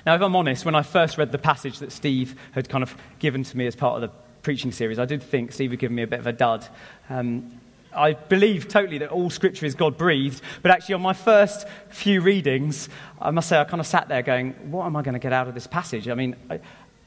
Now, 0.04 0.14
if 0.14 0.22
I'm 0.22 0.34
honest, 0.34 0.64
when 0.64 0.74
I 0.74 0.82
first 0.82 1.18
read 1.18 1.32
the 1.32 1.38
passage 1.38 1.78
that 1.80 1.92
Steve 1.92 2.34
had 2.52 2.68
kind 2.68 2.82
of 2.82 2.96
given 3.18 3.44
to 3.44 3.56
me 3.56 3.66
as 3.66 3.76
part 3.76 3.96
of 3.96 4.00
the 4.02 4.16
preaching 4.42 4.72
series, 4.72 4.98
I 4.98 5.04
did 5.04 5.22
think 5.22 5.52
Steve 5.52 5.70
had 5.70 5.78
given 5.78 5.94
me 5.94 6.02
a 6.02 6.06
bit 6.06 6.20
of 6.20 6.26
a 6.26 6.32
dud. 6.32 6.66
Um, 7.08 7.60
I 7.94 8.12
believe 8.12 8.68
totally 8.68 8.98
that 8.98 9.10
all 9.10 9.30
scripture 9.30 9.66
is 9.66 9.74
God 9.74 9.96
breathed, 9.96 10.42
but 10.62 10.70
actually, 10.70 10.96
on 10.96 11.02
my 11.02 11.14
first 11.14 11.66
few 11.88 12.20
readings, 12.20 12.88
I 13.20 13.30
must 13.30 13.48
say 13.48 13.58
I 13.58 13.64
kind 13.64 13.80
of 13.80 13.86
sat 13.86 14.08
there 14.08 14.22
going, 14.22 14.52
What 14.70 14.86
am 14.86 14.96
I 14.96 15.02
going 15.02 15.14
to 15.14 15.18
get 15.18 15.32
out 15.32 15.48
of 15.48 15.54
this 15.54 15.66
passage? 15.66 16.08
I 16.08 16.14
mean, 16.14 16.36
I, 16.50 16.60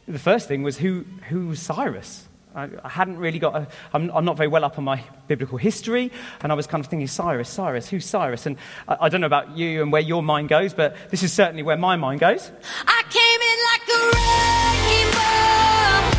the 0.08 0.20
first 0.20 0.48
thing 0.48 0.64
was 0.64 0.78
who, 0.78 1.06
who 1.30 1.48
was 1.48 1.62
Cyrus? 1.62 2.28
I, 2.54 2.70
I 2.84 2.90
hadn't 2.90 3.18
really 3.18 3.40
got, 3.40 3.56
a, 3.56 3.68
I'm, 3.94 4.12
I'm, 4.12 4.26
not 4.26 4.36
very 4.36 4.50
well 4.50 4.66
up 4.66 4.78
on 4.78 4.84
my 4.84 5.02
biblical 5.28 5.58
history, 5.58 6.12
and 6.42 6.52
I 6.52 6.56
was 6.56 6.68
kind 6.68 6.84
of 6.84 6.90
thinking, 6.90 7.08
Cyrus, 7.08 7.48
Cyrus, 7.48 7.88
who's 7.88 8.06
Cyrus? 8.06 8.46
And 8.46 8.58
I, 8.88 8.98
I 9.02 9.10
don't 9.10 9.22
know 9.22 9.28
about 9.28 9.56
you 9.58 9.82
and 9.82 9.92
where 9.92 10.02
your 10.02 10.22
mind 10.22 10.50
goes, 10.50 10.74
but 10.74 10.98
this 11.10 11.24
is 11.24 11.32
certainly 11.32 11.64
where 11.64 11.78
my 11.78 11.96
mind 11.96 12.20
goes. 12.20 12.52
I 12.86 13.04
came 13.10 13.42
in 13.42 13.58
like 13.72 13.88
a 13.88 14.00
wrecking 14.12 15.12
ball. 15.16 16.12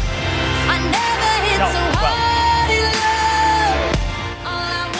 I 0.70 0.78
never 0.90 1.32
hit 1.48 1.58
no, 1.58 1.66
so 1.70 1.80
hard 1.98 2.22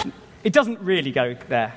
well. 0.05 0.13
It 0.45 0.53
doesn't 0.53 0.81
really 0.81 1.13
go 1.13 1.35
there. 1.49 1.73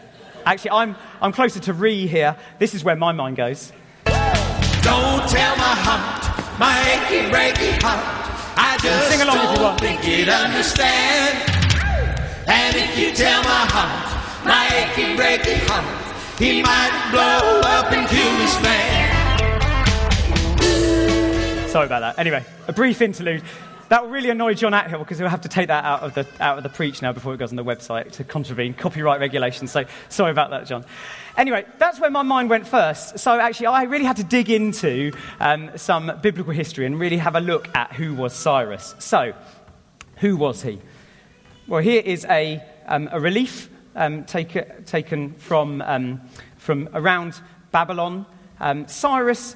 Actually, 0.45 0.71
I'm, 0.71 0.95
I'm 1.21 1.31
closer 1.31 1.59
to 1.62 1.74
Re 1.74 2.07
here. 2.07 2.35
This 2.59 2.74
is 2.74 2.83
where 2.83 2.95
my 2.95 3.13
mind 3.13 3.38
goes. 3.38 3.71
Don't 4.05 5.27
tell 5.29 5.55
my 5.55 5.75
heart, 5.79 6.59
my 6.59 6.91
achy, 6.91 7.31
breaky 7.31 7.81
heart. 7.81 8.25
I 8.57 8.77
just 8.77 9.09
sing 9.09 9.21
along 9.21 9.44
want. 9.65 9.79
think 9.79 10.05
you'd 10.07 10.29
understand. 10.29 11.51
And 12.48 12.75
if 12.75 12.98
you 12.98 13.12
tell 13.13 13.41
my 13.43 13.65
heart, 13.74 14.45
my 14.45 14.67
achy, 14.67 15.15
breaky 15.15 15.57
heart, 15.67 15.86
he 16.38 16.62
might 16.62 17.10
blow 17.12 17.62
up 17.62 17.91
and 17.91 18.07
kill 18.07 18.38
this 18.38 18.62
man. 18.62 19.25
Sorry 21.69 21.86
about 21.88 22.01
that. 22.01 22.19
Anyway, 22.19 22.45
a 22.67 22.74
brief 22.74 23.01
interlude. 23.01 23.43
That 23.89 24.03
will 24.03 24.10
really 24.10 24.31
annoy 24.31 24.55
John 24.55 24.72
Athill 24.72 25.00
because 25.00 25.19
he'll 25.19 25.29
have 25.29 25.41
to 25.41 25.50
take 25.50 25.67
that 25.67 25.84
out 25.84 26.01
of, 26.01 26.15
the, 26.15 26.25
out 26.39 26.57
of 26.57 26.63
the 26.63 26.69
preach 26.69 27.03
now 27.03 27.12
before 27.12 27.36
it 27.36 27.38
goes 27.38 27.51
on 27.51 27.55
the 27.55 27.63
website 27.63 28.13
to 28.13 28.24
contravene 28.24 28.74
copyright 28.74 29.19
regulations. 29.19 29.72
So 29.72 29.86
sorry 30.10 30.31
about 30.31 30.50
that, 30.50 30.65
John. 30.65 30.86
Anyway, 31.38 31.65
that's 31.77 32.00
where 32.00 32.10
my 32.10 32.24
mind 32.24 32.50
went 32.50 32.65
first. 32.65 33.19
So 33.19 33.39
actually, 33.39 33.67
I 33.67 33.84
really 33.84 34.05
had 34.05 34.17
to 34.17 34.24
dig 34.24 34.50
into 34.50 35.12
um, 35.39 35.69
some 35.75 36.12
biblical 36.22 36.51
history 36.51 36.88
and 36.88 37.00
really 37.00 37.17
have 37.17 37.36
a 37.36 37.39
look 37.39 37.69
at 37.75 37.93
who 37.93 38.15
was 38.15 38.34
Cyrus. 38.34 38.95
So, 38.98 39.34
who 40.17 40.38
was 40.38 40.63
he? 40.63 40.79
Well, 41.67 41.81
here 41.81 42.01
is 42.03 42.25
a, 42.25 42.63
um, 42.88 43.10
a 43.12 43.19
relief 43.19 43.69
um, 43.95 44.24
take, 44.25 44.86
taken 44.86 45.34
from, 45.34 45.81
um, 45.81 46.22
from 46.57 46.89
around 46.93 47.39
Babylon. 47.72 48.25
Um, 48.60 48.88
Cyrus, 48.88 49.55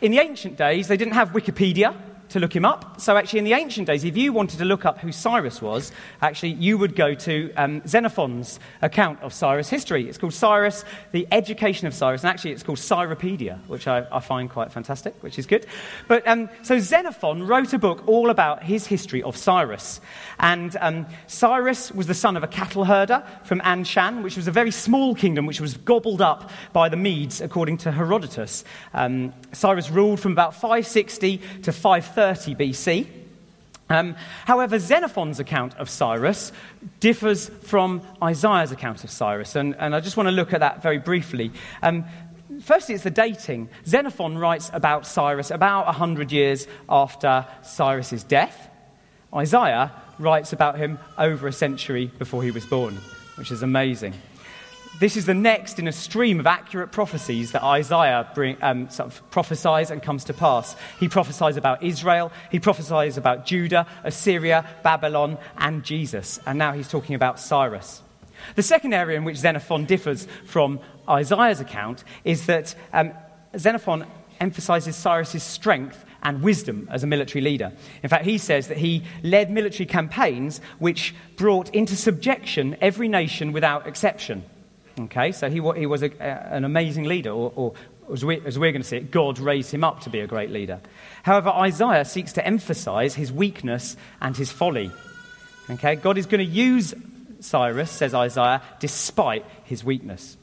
in 0.00 0.12
the 0.12 0.18
ancient 0.18 0.56
days, 0.56 0.88
they 0.88 0.96
didn't 0.96 1.14
have 1.14 1.30
Wikipedia 1.30 1.96
to 2.30 2.40
look 2.40 2.54
him 2.54 2.64
up. 2.64 3.00
So, 3.00 3.16
actually, 3.16 3.40
in 3.40 3.44
the 3.44 3.52
ancient 3.52 3.86
days, 3.86 4.04
if 4.04 4.16
you 4.16 4.32
wanted 4.32 4.58
to 4.58 4.64
look 4.64 4.84
up 4.84 4.98
who 4.98 5.12
Cyrus 5.12 5.60
was, 5.60 5.92
actually, 6.22 6.52
you 6.52 6.78
would 6.78 6.96
go 6.96 7.14
to 7.14 7.52
um, 7.56 7.82
Xenophon's 7.86 8.58
account 8.82 9.20
of 9.22 9.32
Cyrus' 9.32 9.68
history. 9.68 10.08
It's 10.08 10.18
called 10.18 10.34
Cyrus, 10.34 10.84
the 11.12 11.26
Education 11.32 11.86
of 11.86 11.94
Cyrus, 11.94 12.22
and 12.22 12.30
actually, 12.30 12.52
it's 12.52 12.62
called 12.62 12.78
Cyropaedia, 12.78 13.58
which 13.66 13.86
I, 13.86 14.06
I 14.12 14.20
find 14.20 14.48
quite 14.48 14.72
fantastic, 14.72 15.14
which 15.22 15.38
is 15.38 15.46
good. 15.46 15.66
But 16.08 16.26
um, 16.26 16.48
so, 16.62 16.78
Xenophon 16.78 17.46
wrote 17.46 17.72
a 17.72 17.78
book 17.78 18.06
all 18.06 18.30
about 18.30 18.62
his 18.62 18.86
history 18.86 19.22
of 19.22 19.36
Cyrus. 19.36 20.00
And 20.38 20.76
um, 20.80 21.06
Cyrus 21.26 21.90
was 21.92 22.06
the 22.06 22.14
son 22.14 22.36
of 22.36 22.44
a 22.44 22.48
cattle 22.48 22.84
herder 22.84 23.24
from 23.42 23.60
Anshan, 23.60 24.22
which 24.22 24.36
was 24.36 24.46
a 24.46 24.52
very 24.52 24.70
small 24.70 25.14
kingdom 25.14 25.46
which 25.46 25.60
was 25.60 25.76
gobbled 25.76 26.22
up 26.22 26.50
by 26.72 26.88
the 26.88 26.96
Medes, 26.96 27.40
according 27.40 27.78
to 27.78 27.90
Herodotus. 27.90 28.64
Um, 28.94 29.34
Cyrus 29.52 29.90
ruled 29.90 30.20
from 30.20 30.32
about 30.32 30.54
560 30.54 31.40
to 31.62 31.72
530. 31.72 32.19
30 32.20 32.54
BC. 32.54 33.06
Um, 33.88 34.14
however, 34.44 34.78
Xenophon's 34.78 35.40
account 35.40 35.74
of 35.78 35.88
Cyrus 35.88 36.52
differs 37.00 37.48
from 37.48 38.02
Isaiah's 38.22 38.72
account 38.72 39.04
of 39.04 39.10
Cyrus, 39.10 39.56
and, 39.56 39.74
and 39.76 39.94
I 39.94 40.00
just 40.00 40.18
want 40.18 40.26
to 40.26 40.32
look 40.32 40.52
at 40.52 40.60
that 40.60 40.82
very 40.82 40.98
briefly. 40.98 41.50
Um, 41.82 42.04
firstly, 42.60 42.94
it's 42.94 43.04
the 43.04 43.10
dating. 43.10 43.70
Xenophon 43.86 44.36
writes 44.36 44.70
about 44.74 45.06
Cyrus 45.06 45.50
about 45.50 45.86
100 45.86 46.30
years 46.30 46.66
after 46.90 47.46
Cyrus's 47.62 48.22
death. 48.22 48.68
Isaiah 49.34 49.90
writes 50.18 50.52
about 50.52 50.76
him 50.76 50.98
over 51.16 51.48
a 51.48 51.52
century 51.54 52.10
before 52.18 52.42
he 52.42 52.50
was 52.50 52.66
born, 52.66 52.98
which 53.36 53.50
is 53.50 53.62
amazing. 53.62 54.12
This 55.00 55.16
is 55.16 55.24
the 55.24 55.32
next 55.32 55.78
in 55.78 55.88
a 55.88 55.92
stream 55.92 56.40
of 56.40 56.46
accurate 56.46 56.92
prophecies 56.92 57.52
that 57.52 57.64
Isaiah 57.64 58.30
bring, 58.34 58.58
um, 58.60 58.90
sort 58.90 59.06
of 59.06 59.30
prophesies 59.30 59.90
and 59.90 60.02
comes 60.02 60.24
to 60.24 60.34
pass. 60.34 60.76
He 60.98 61.08
prophesies 61.08 61.56
about 61.56 61.82
Israel, 61.82 62.30
he 62.50 62.60
prophesies 62.60 63.16
about 63.16 63.46
Judah, 63.46 63.86
Assyria, 64.04 64.68
Babylon, 64.82 65.38
and 65.56 65.82
Jesus. 65.82 66.38
And 66.44 66.58
now 66.58 66.74
he's 66.74 66.86
talking 66.86 67.14
about 67.14 67.40
Cyrus. 67.40 68.02
The 68.56 68.62
second 68.62 68.92
area 68.92 69.16
in 69.16 69.24
which 69.24 69.38
Xenophon 69.38 69.86
differs 69.86 70.28
from 70.44 70.80
Isaiah's 71.08 71.60
account 71.60 72.04
is 72.24 72.44
that 72.44 72.74
um, 72.92 73.12
Xenophon 73.56 74.06
emphasizes 74.38 74.96
Cyrus's 74.96 75.42
strength 75.42 76.04
and 76.22 76.42
wisdom 76.42 76.86
as 76.92 77.02
a 77.04 77.06
military 77.06 77.40
leader. 77.40 77.72
In 78.02 78.10
fact, 78.10 78.26
he 78.26 78.36
says 78.36 78.68
that 78.68 78.76
he 78.76 79.04
led 79.22 79.50
military 79.50 79.86
campaigns 79.86 80.60
which 80.78 81.14
brought 81.36 81.74
into 81.74 81.96
subjection 81.96 82.76
every 82.82 83.08
nation 83.08 83.52
without 83.52 83.86
exception. 83.86 84.44
Okay, 85.04 85.32
so 85.32 85.48
he, 85.48 85.60
he 85.78 85.86
was 85.86 86.02
a, 86.02 86.22
an 86.22 86.64
amazing 86.64 87.04
leader, 87.04 87.30
or, 87.30 87.52
or 87.56 87.74
as, 88.12 88.24
we, 88.24 88.40
as 88.44 88.58
we're 88.58 88.72
going 88.72 88.82
to 88.82 88.88
see 88.88 88.98
it, 88.98 89.10
God 89.10 89.38
raised 89.38 89.72
him 89.72 89.84
up 89.84 90.00
to 90.00 90.10
be 90.10 90.20
a 90.20 90.26
great 90.26 90.50
leader. 90.50 90.80
However, 91.22 91.48
Isaiah 91.48 92.04
seeks 92.04 92.32
to 92.34 92.46
emphasize 92.46 93.14
his 93.14 93.32
weakness 93.32 93.96
and 94.20 94.36
his 94.36 94.52
folly. 94.52 94.90
Okay, 95.70 95.94
God 95.94 96.18
is 96.18 96.26
going 96.26 96.44
to 96.44 96.52
use 96.52 96.92
Cyrus, 97.40 97.90
says 97.90 98.12
Isaiah, 98.12 98.62
despite 98.80 99.44
his 99.64 99.82
weakness. 99.84 100.36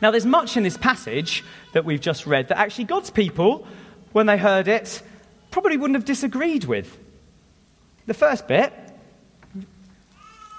Now, 0.00 0.10
there's 0.10 0.26
much 0.26 0.56
in 0.56 0.62
this 0.62 0.76
passage 0.76 1.44
that 1.72 1.84
we've 1.84 2.00
just 2.00 2.26
read 2.26 2.48
that 2.48 2.58
actually 2.58 2.84
God's 2.84 3.10
people, 3.10 3.66
when 4.12 4.26
they 4.26 4.38
heard 4.38 4.68
it, 4.68 5.02
probably 5.50 5.76
wouldn't 5.76 5.96
have 5.96 6.04
disagreed 6.04 6.64
with. 6.64 6.96
The 8.06 8.14
first 8.14 8.46
bit 8.46 8.72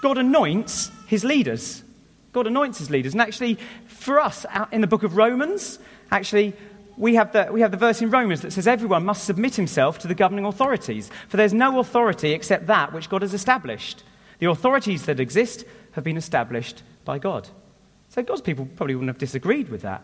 God 0.02 0.18
anoints 0.18 0.90
his 1.06 1.24
leaders. 1.24 1.82
God 2.32 2.46
anoints 2.46 2.78
his 2.78 2.90
leaders. 2.90 3.12
And 3.12 3.20
actually, 3.20 3.58
for 3.86 4.18
us, 4.18 4.46
in 4.70 4.80
the 4.80 4.86
book 4.86 5.02
of 5.02 5.16
Romans, 5.16 5.78
actually, 6.10 6.54
we 6.96 7.14
have, 7.14 7.32
the, 7.32 7.48
we 7.50 7.60
have 7.60 7.70
the 7.70 7.76
verse 7.76 8.00
in 8.02 8.10
Romans 8.10 8.40
that 8.42 8.52
says 8.52 8.66
everyone 8.66 9.04
must 9.04 9.24
submit 9.24 9.54
himself 9.54 9.98
to 10.00 10.08
the 10.08 10.14
governing 10.14 10.44
authorities, 10.44 11.10
for 11.28 11.36
there's 11.36 11.54
no 11.54 11.78
authority 11.78 12.32
except 12.32 12.66
that 12.66 12.92
which 12.92 13.08
God 13.08 13.22
has 13.22 13.34
established. 13.34 14.02
The 14.38 14.50
authorities 14.50 15.06
that 15.06 15.20
exist 15.20 15.64
have 15.92 16.04
been 16.04 16.16
established 16.16 16.82
by 17.04 17.18
God. 17.18 17.48
So 18.08 18.22
God's 18.22 18.40
people 18.40 18.66
probably 18.76 18.94
wouldn't 18.94 19.08
have 19.08 19.18
disagreed 19.18 19.68
with 19.68 19.82
that. 19.82 20.02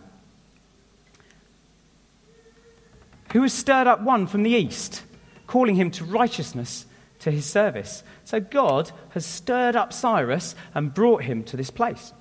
Who 3.33 3.43
has 3.43 3.53
stirred 3.53 3.87
up 3.87 4.01
one 4.01 4.27
from 4.27 4.43
the 4.43 4.51
east, 4.51 5.03
calling 5.47 5.77
him 5.77 5.91
to 5.93 6.05
righteousness 6.05 6.87
to 7.21 7.31
his 7.31 7.47
service? 7.47 8.03
So 8.25 8.41
God 8.41 8.91
has 9.11 9.27
stirred 9.27 9.77
up 9.77 9.93
Cyrus 9.93 10.55
and 10.75 10.95
brought 10.95 11.23
him 11.23 11.45
to 11.45 11.57
this 11.57 11.71
place 11.71 12.13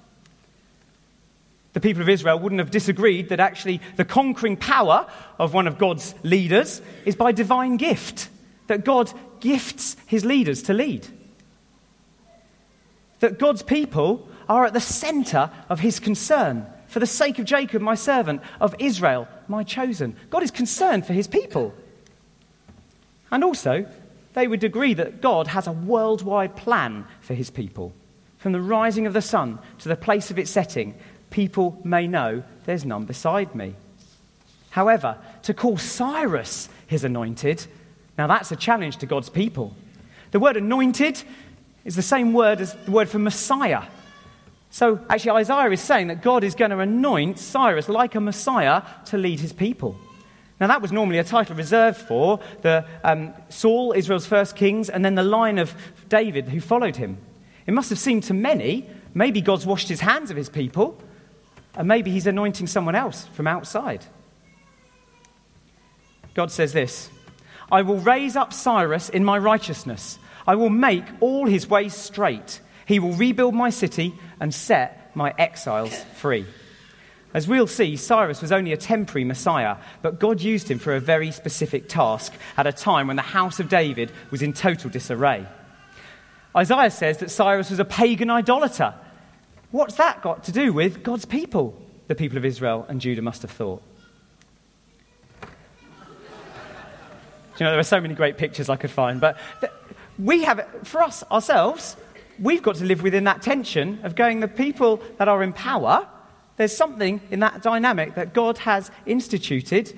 the 1.78 1.82
people 1.82 2.02
of 2.02 2.10
Israel 2.10 2.40
wouldn't 2.40 2.58
have 2.58 2.72
disagreed 2.72 3.30
that 3.30 3.40
actually 3.40 3.80
the 3.98 4.04
conquering 4.04 4.58
power 4.58 5.06
of 5.38 5.54
one 5.54 5.68
of 5.68 5.78
God's 5.78 6.16
leaders 6.24 6.82
is 7.06 7.16
by 7.16 7.32
divine 7.32 7.78
gift, 7.78 8.30
that 8.66 8.84
God 8.84 9.14
gifts 9.42 9.96
his 10.08 10.26
leaders 10.26 10.64
to 10.64 10.74
lead. 10.74 11.08
That 13.20 13.38
God's 13.38 13.62
people 13.62 14.28
are 14.50 14.66
at 14.66 14.74
the 14.74 14.80
center 14.80 15.52
of 15.70 15.80
his 15.80 16.00
concern 16.00 16.66
for 16.88 17.00
the 17.00 17.06
sake 17.06 17.38
of 17.38 17.46
Jacob, 17.46 17.84
my 17.84 17.94
servant, 17.94 18.42
of 18.60 18.74
Israel, 18.80 19.28
my 19.48 19.64
chosen. 19.64 20.16
God 20.32 20.42
is 20.42 20.50
concerned 20.50 21.06
for 21.06 21.14
his 21.14 21.28
people. 21.28 21.76
And 23.30 23.44
also 23.44 23.86
they 24.38 24.48
would 24.48 24.64
agree 24.64 24.94
that 24.94 25.20
God 25.20 25.48
has 25.48 25.66
a 25.66 25.72
worldwide 25.72 26.56
plan 26.56 27.06
for 27.22 27.34
his 27.34 27.50
people. 27.50 27.92
From 28.38 28.52
the 28.52 28.62
rising 28.62 29.08
of 29.08 29.14
the 29.14 29.22
sun 29.22 29.58
to 29.80 29.90
the 29.90 29.96
place 29.96 30.30
of 30.30 30.38
its 30.38 30.52
setting, 30.52 30.94
people 31.32 31.82
may 31.84 32.06
know 32.06 32.44
there's 32.66 32.86
none 32.86 33.06
beside 33.06 33.56
me. 33.56 33.74
However, 34.70 35.18
to 35.42 35.56
call 35.56 35.78
Cyrus 35.78 36.70
his 36.86 37.04
anointed, 37.04 37.66
now 38.16 38.28
that's 38.28 38.52
a 38.52 38.56
challenge 38.56 38.98
to 38.98 39.08
God's 39.08 39.32
people. 39.32 39.76
The 40.30 40.40
word 40.40 40.56
anointed 40.56 41.24
is 41.84 41.96
the 41.96 42.04
same 42.04 42.32
word 42.32 42.62
as 42.62 42.76
the 42.86 42.92
word 42.92 43.10
for 43.10 43.18
Messiah. 43.18 43.86
So 44.70 45.04
actually, 45.10 45.32
Isaiah 45.32 45.72
is 45.72 45.82
saying 45.82 46.10
that 46.10 46.22
God 46.22 46.44
is 46.44 46.54
going 46.54 46.70
to 46.70 46.78
anoint 46.78 47.40
Cyrus 47.40 47.90
like 47.90 48.14
a 48.14 48.22
Messiah 48.22 48.84
to 49.06 49.18
lead 49.18 49.40
his 49.40 49.52
people. 49.52 49.98
Now, 50.60 50.68
that 50.68 50.82
was 50.82 50.92
normally 50.92 51.20
a 51.20 51.24
title 51.24 51.56
reserved 51.56 51.98
for 51.98 52.40
the 52.62 52.86
um, 53.04 53.34
Saul, 53.50 53.94
Israel's 53.96 54.26
first 54.26 54.56
kings, 54.56 54.90
and 54.90 55.06
then 55.06 55.16
the 55.16 55.24
line 55.24 55.60
of 55.60 55.76
David 56.10 56.50
who 56.50 56.60
followed 56.60 56.96
him. 56.96 57.18
It 57.68 57.74
must 57.74 57.90
have 57.90 58.00
seemed 58.00 58.24
to 58.24 58.34
many, 58.34 58.90
maybe 59.14 59.42
God's 59.42 59.66
washed 59.66 59.88
his 59.88 60.00
hands 60.00 60.32
of 60.32 60.38
his 60.38 60.50
people, 60.50 61.00
and 61.76 61.88
maybe 61.88 62.10
he's 62.10 62.26
anointing 62.26 62.68
someone 62.68 62.96
else 62.96 63.26
from 63.34 63.46
outside. 63.46 64.04
God 66.34 66.52
says 66.52 66.74
this 66.74 67.12
I 67.72 67.84
will 67.84 68.00
raise 68.00 68.36
up 68.36 68.52
Cyrus 68.52 69.10
in 69.10 69.24
my 69.24 69.38
righteousness, 69.38 70.18
I 70.48 70.56
will 70.56 70.70
make 70.70 71.06
all 71.20 71.46
his 71.46 71.70
ways 71.70 71.94
straight. 71.94 72.62
He 72.86 73.00
will 73.00 73.14
rebuild 73.14 73.54
my 73.54 73.70
city 73.70 74.16
and 74.40 74.54
set 74.54 75.12
my 75.14 75.34
exiles 75.38 75.94
free. 76.16 76.46
As 77.34 77.48
we'll 77.48 77.68
see, 77.68 77.96
Cyrus 77.98 78.42
was 78.42 78.52
only 78.52 78.72
a 78.72 78.78
temporary 78.78 79.26
Messiah, 79.26 79.78
but 80.02 80.20
God 80.20 80.42
used 80.42 80.72
him 80.72 80.80
for 80.80 80.96
a 80.96 81.00
very 81.00 81.32
specific 81.32 81.90
task 81.90 82.34
at 82.56 82.66
a 82.66 82.72
time 82.72 83.08
when 83.08 83.16
the 83.16 83.22
house 83.22 83.60
of 83.60 83.70
David 83.70 84.12
was 84.32 84.42
in 84.42 84.54
total 84.54 84.90
disarray. 84.90 85.46
Isaiah 86.56 86.90
says 86.90 87.18
that 87.18 87.30
Cyrus 87.30 87.70
was 87.70 87.80
a 87.80 87.86
pagan 87.86 88.30
idolater. 88.30 88.94
What's 89.72 89.96
that 89.96 90.22
got 90.22 90.46
to 90.46 90.52
do 90.52 90.72
with 90.72 91.04
God's 91.04 91.26
people? 91.26 91.80
The 92.08 92.16
people 92.16 92.38
of 92.38 92.46
Israel 92.46 92.86
and 92.88 93.02
Judah 93.02 93.22
must 93.22 93.42
have 93.42 93.52
thought. 93.52 93.84
you 97.60 97.66
know, 97.66 97.72
there 97.72 97.80
are 97.80 97.84
so 97.84 98.00
many 98.00 98.14
great 98.14 98.38
pictures 98.38 98.70
I 98.70 98.76
could 98.76 98.92
find, 98.92 99.20
but 99.20 99.38
we 100.18 100.44
have, 100.44 100.66
for 100.84 101.02
us 101.02 101.24
ourselves, 101.32 101.98
we've 102.40 102.62
got 102.62 102.76
to 102.78 102.86
live 102.86 103.04
within 103.04 103.26
that 103.26 103.42
tension 103.42 104.00
of 104.04 104.16
going, 104.16 104.40
the 104.40 104.48
people 104.48 105.02
that 105.18 105.28
are 105.28 105.44
in 105.44 105.54
power 105.54 106.08
there's 106.58 106.76
something 106.76 107.22
in 107.32 107.40
that 107.40 107.62
dynamic 107.62 108.16
that 108.16 108.34
God 108.34 108.58
has 108.60 108.92
instituted 109.06 109.98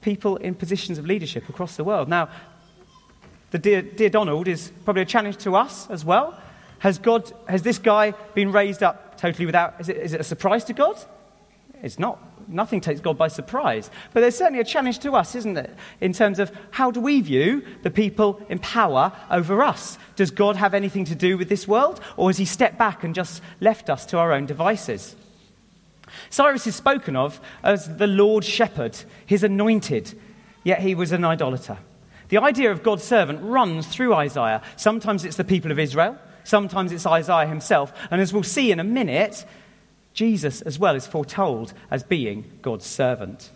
people 0.00 0.36
in 0.36 0.54
positions 0.54 0.98
of 0.98 1.06
leadership 1.06 1.48
across 1.48 1.76
the 1.76 1.84
world. 1.84 2.08
Now, 2.08 2.28
the 3.50 3.58
dear, 3.58 3.82
dear 3.82 4.08
Donald 4.08 4.48
is 4.48 4.72
probably 4.84 5.02
a 5.02 5.06
challenge 5.06 5.36
to 5.38 5.56
us 5.56 5.88
as 5.90 6.04
well. 6.04 6.40
Has, 6.78 6.98
God, 6.98 7.32
has 7.48 7.62
this 7.62 7.78
guy 7.78 8.12
been 8.34 8.52
raised 8.52 8.82
up 8.82 9.18
totally 9.18 9.46
without? 9.46 9.80
Is 9.80 9.88
it, 9.88 9.96
is 9.96 10.12
it 10.12 10.20
a 10.20 10.24
surprise 10.24 10.64
to 10.64 10.72
God? 10.72 10.96
It's 11.82 11.98
not. 11.98 12.18
Nothing 12.48 12.80
takes 12.80 13.00
God 13.00 13.18
by 13.18 13.28
surprise. 13.28 13.90
But 14.12 14.20
there's 14.20 14.36
certainly 14.36 14.60
a 14.60 14.64
challenge 14.64 15.00
to 15.00 15.12
us, 15.12 15.34
isn't 15.34 15.56
it? 15.56 15.74
In 16.00 16.12
terms 16.12 16.38
of 16.38 16.52
how 16.70 16.90
do 16.90 17.00
we 17.00 17.20
view 17.20 17.64
the 17.82 17.90
people 17.90 18.40
in 18.48 18.58
power 18.60 19.12
over 19.30 19.62
us? 19.62 19.98
Does 20.14 20.30
God 20.30 20.56
have 20.56 20.74
anything 20.74 21.04
to 21.06 21.14
do 21.14 21.36
with 21.36 21.48
this 21.48 21.66
world? 21.66 22.00
Or 22.16 22.28
has 22.28 22.36
he 22.36 22.44
stepped 22.44 22.78
back 22.78 23.02
and 23.02 23.14
just 23.14 23.42
left 23.60 23.90
us 23.90 24.06
to 24.06 24.18
our 24.18 24.32
own 24.32 24.46
devices? 24.46 25.16
Cyrus 26.30 26.66
is 26.66 26.74
spoken 26.74 27.16
of 27.16 27.40
as 27.62 27.96
the 27.96 28.06
Lord's 28.06 28.46
shepherd, 28.46 28.96
his 29.24 29.42
anointed, 29.42 30.18
yet 30.64 30.80
he 30.80 30.94
was 30.94 31.12
an 31.12 31.24
idolater. 31.24 31.78
The 32.28 32.38
idea 32.38 32.70
of 32.70 32.82
God's 32.82 33.04
servant 33.04 33.40
runs 33.42 33.86
through 33.86 34.14
Isaiah. 34.14 34.62
Sometimes 34.76 35.24
it's 35.24 35.36
the 35.36 35.44
people 35.44 35.70
of 35.70 35.78
Israel, 35.78 36.18
sometimes 36.44 36.92
it's 36.92 37.06
Isaiah 37.06 37.46
himself, 37.46 37.92
and 38.10 38.20
as 38.20 38.32
we'll 38.32 38.42
see 38.42 38.72
in 38.72 38.80
a 38.80 38.84
minute, 38.84 39.44
Jesus 40.12 40.62
as 40.62 40.78
well 40.78 40.94
is 40.94 41.06
foretold 41.06 41.72
as 41.90 42.02
being 42.02 42.58
God's 42.62 42.86
servant. 42.86 43.50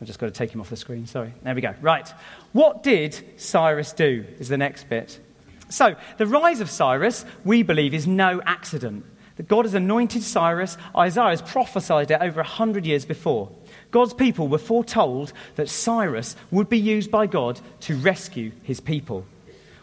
I've 0.00 0.08
just 0.08 0.18
got 0.18 0.26
to 0.26 0.32
take 0.32 0.50
him 0.50 0.60
off 0.60 0.68
the 0.68 0.76
screen, 0.76 1.06
sorry. 1.06 1.32
There 1.42 1.54
we 1.54 1.60
go. 1.60 1.76
Right. 1.80 2.12
What 2.52 2.82
did 2.82 3.40
Cyrus 3.40 3.92
do? 3.92 4.24
Is 4.40 4.48
the 4.48 4.58
next 4.58 4.88
bit. 4.88 5.20
So, 5.68 5.94
the 6.18 6.26
rise 6.26 6.60
of 6.60 6.68
Cyrus, 6.68 7.24
we 7.44 7.62
believe, 7.62 7.94
is 7.94 8.06
no 8.08 8.42
accident 8.44 9.06
that 9.36 9.48
God 9.48 9.64
has 9.64 9.74
anointed 9.74 10.22
Cyrus. 10.22 10.76
Isaiah 10.96 11.30
has 11.30 11.42
prophesied 11.42 12.10
it 12.10 12.20
over 12.20 12.40
a 12.40 12.44
hundred 12.44 12.86
years 12.86 13.04
before. 13.04 13.50
God's 13.90 14.14
people 14.14 14.48
were 14.48 14.58
foretold 14.58 15.32
that 15.56 15.68
Cyrus 15.68 16.36
would 16.50 16.68
be 16.68 16.78
used 16.78 17.10
by 17.10 17.26
God 17.26 17.60
to 17.80 17.96
rescue 17.96 18.52
his 18.62 18.80
people. 18.80 19.26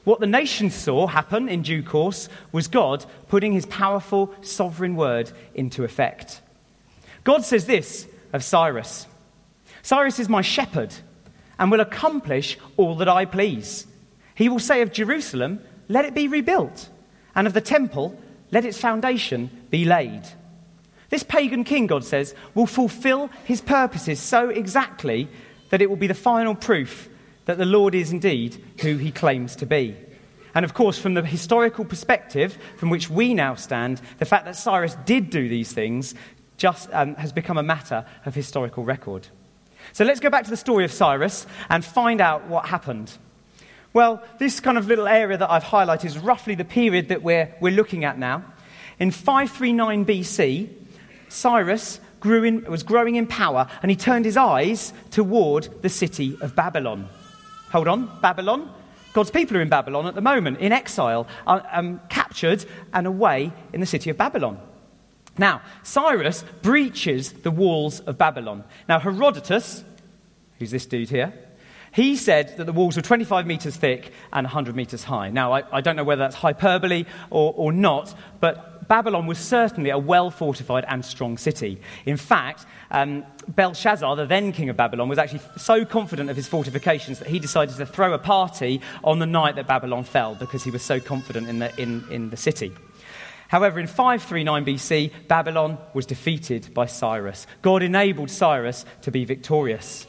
What 0.03 0.19
the 0.19 0.27
nations 0.27 0.73
saw 0.73 1.07
happen 1.07 1.49
in 1.49 1.61
due 1.61 1.83
course 1.83 2.29
was 2.51 2.67
God 2.67 3.05
putting 3.27 3.53
his 3.53 3.65
powerful 3.65 4.33
sovereign 4.41 4.95
word 4.95 5.31
into 5.53 5.83
effect. 5.83 6.41
God 7.23 7.43
says 7.43 7.65
this 7.65 8.07
of 8.33 8.43
Cyrus 8.43 9.05
Cyrus 9.81 10.19
is 10.19 10.29
my 10.29 10.41
shepherd 10.41 10.93
and 11.57 11.69
will 11.69 11.79
accomplish 11.79 12.57
all 12.77 12.95
that 12.95 13.09
I 13.09 13.25
please. 13.25 13.85
He 14.33 14.49
will 14.49 14.59
say 14.59 14.81
of 14.81 14.93
Jerusalem, 14.93 15.61
Let 15.87 16.05
it 16.05 16.13
be 16.13 16.27
rebuilt, 16.27 16.89
and 17.35 17.45
of 17.45 17.53
the 17.53 17.61
temple, 17.61 18.19
let 18.51 18.65
its 18.65 18.77
foundation 18.77 19.49
be 19.69 19.85
laid. 19.85 20.23
This 21.09 21.23
pagan 21.23 21.63
king, 21.63 21.87
God 21.87 22.03
says, 22.03 22.35
will 22.53 22.67
fulfill 22.67 23.29
his 23.43 23.61
purposes 23.61 24.19
so 24.19 24.49
exactly 24.49 25.27
that 25.69 25.81
it 25.81 25.89
will 25.89 25.97
be 25.97 26.07
the 26.07 26.13
final 26.13 26.55
proof 26.55 27.09
that 27.45 27.57
the 27.57 27.65
Lord 27.65 27.95
is 27.95 28.11
indeed 28.11 28.63
who 28.81 28.97
he 28.97 29.11
claims 29.11 29.55
to 29.57 29.65
be. 29.65 29.95
And 30.53 30.65
of 30.65 30.73
course, 30.73 30.97
from 30.99 31.13
the 31.13 31.23
historical 31.23 31.85
perspective 31.85 32.57
from 32.77 32.89
which 32.89 33.09
we 33.09 33.33
now 33.33 33.55
stand, 33.55 34.01
the 34.17 34.25
fact 34.25 34.45
that 34.45 34.55
Cyrus 34.55 34.97
did 35.05 35.29
do 35.29 35.47
these 35.47 35.71
things 35.71 36.15
just 36.57 36.89
um, 36.91 37.15
has 37.15 37.31
become 37.31 37.57
a 37.57 37.63
matter 37.63 38.05
of 38.25 38.35
historical 38.35 38.83
record. 38.83 39.27
So 39.93 40.05
let's 40.05 40.19
go 40.19 40.29
back 40.29 40.43
to 40.43 40.49
the 40.49 40.57
story 40.57 40.85
of 40.85 40.91
Cyrus 40.91 41.47
and 41.69 41.83
find 41.83 42.21
out 42.21 42.47
what 42.47 42.65
happened. 42.65 43.11
Well, 43.91 44.23
this 44.37 44.59
kind 44.59 44.77
of 44.77 44.87
little 44.87 45.07
area 45.07 45.37
that 45.37 45.49
I've 45.49 45.63
highlighted 45.63 46.05
is 46.05 46.17
roughly 46.17 46.55
the 46.55 46.65
period 46.65 47.09
that 47.09 47.23
we're, 47.23 47.53
we're 47.59 47.73
looking 47.73 48.05
at 48.05 48.19
now. 48.19 48.43
In 48.99 49.11
539 49.11 50.05
BC, 50.05 50.69
Cyrus 51.27 51.99
in, 52.23 52.65
was 52.65 52.83
growing 52.83 53.15
in 53.15 53.25
power 53.25 53.67
and 53.81 53.89
he 53.89 53.95
turned 53.95 54.25
his 54.25 54.37
eyes 54.37 54.93
toward 55.09 55.81
the 55.81 55.89
city 55.89 56.37
of 56.41 56.55
Babylon. 56.55 57.09
Hold 57.71 57.87
on, 57.87 58.19
Babylon? 58.21 58.71
God's 59.13 59.31
people 59.31 59.57
are 59.57 59.61
in 59.61 59.69
Babylon 59.69 60.05
at 60.05 60.15
the 60.15 60.21
moment, 60.21 60.59
in 60.59 60.71
exile, 60.71 61.27
uh, 61.47 61.61
um, 61.71 61.99
captured 62.09 62.65
and 62.93 63.07
away 63.07 63.51
in 63.73 63.79
the 63.79 63.85
city 63.87 64.11
of 64.11 64.17
Babylon. 64.17 64.59
Now, 65.37 65.61
Cyrus 65.83 66.43
breaches 66.61 67.31
the 67.31 67.49
walls 67.49 68.01
of 68.01 68.17
Babylon. 68.17 68.63
Now, 68.87 68.99
Herodotus, 68.99 69.83
who's 70.59 70.69
this 70.69 70.85
dude 70.85 71.09
here, 71.09 71.33
he 71.91 72.15
said 72.15 72.57
that 72.57 72.65
the 72.65 72.73
walls 72.73 72.95
were 72.95 73.01
25 73.01 73.47
meters 73.47 73.75
thick 73.75 74.11
and 74.31 74.45
100 74.45 74.75
meters 74.75 75.03
high. 75.03 75.29
Now, 75.29 75.53
I, 75.53 75.63
I 75.71 75.81
don't 75.81 75.95
know 75.95 76.03
whether 76.03 76.19
that's 76.19 76.35
hyperbole 76.35 77.05
or, 77.29 77.53
or 77.55 77.71
not, 77.71 78.13
but 78.39 78.87
Babylon 78.87 79.27
was 79.27 79.37
certainly 79.37 79.91
a 79.91 79.97
well 79.97 80.31
fortified 80.31 80.83
and 80.87 81.05
strong 81.05 81.37
city. 81.37 81.79
In 82.05 82.17
fact, 82.17 82.65
um, 82.89 83.23
Belshazzar, 83.47 84.15
the 84.15 84.25
then 84.25 84.51
king 84.51 84.69
of 84.69 84.77
Babylon, 84.77 85.07
was 85.07 85.19
actually 85.19 85.41
so 85.57 85.85
confident 85.85 86.29
of 86.29 86.35
his 86.35 86.47
fortifications 86.47 87.19
that 87.19 87.27
he 87.27 87.39
decided 87.39 87.77
to 87.77 87.85
throw 87.85 88.13
a 88.13 88.17
party 88.17 88.81
on 89.03 89.19
the 89.19 89.27
night 89.27 89.55
that 89.55 89.67
Babylon 89.67 90.03
fell 90.03 90.33
because 90.33 90.63
he 90.63 90.71
was 90.71 90.81
so 90.81 90.99
confident 90.99 91.47
in 91.47 91.59
the, 91.59 91.79
in, 91.79 92.03
in 92.09 92.29
the 92.31 92.37
city. 92.37 92.71
However, 93.47 93.79
in 93.79 93.87
539 93.87 94.65
BC, 94.65 95.11
Babylon 95.27 95.77
was 95.93 96.05
defeated 96.05 96.73
by 96.73 96.87
Cyrus. 96.87 97.47
God 97.61 97.83
enabled 97.83 98.31
Cyrus 98.31 98.85
to 99.01 99.11
be 99.11 99.23
victorious. 99.23 100.07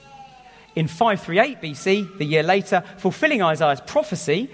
In 0.76 0.86
538 0.86 1.60
BC, 1.60 2.18
the 2.18 2.24
year 2.24 2.42
later, 2.42 2.84
fulfilling 2.98 3.42
Isaiah's 3.42 3.80
prophecy, 3.80 4.50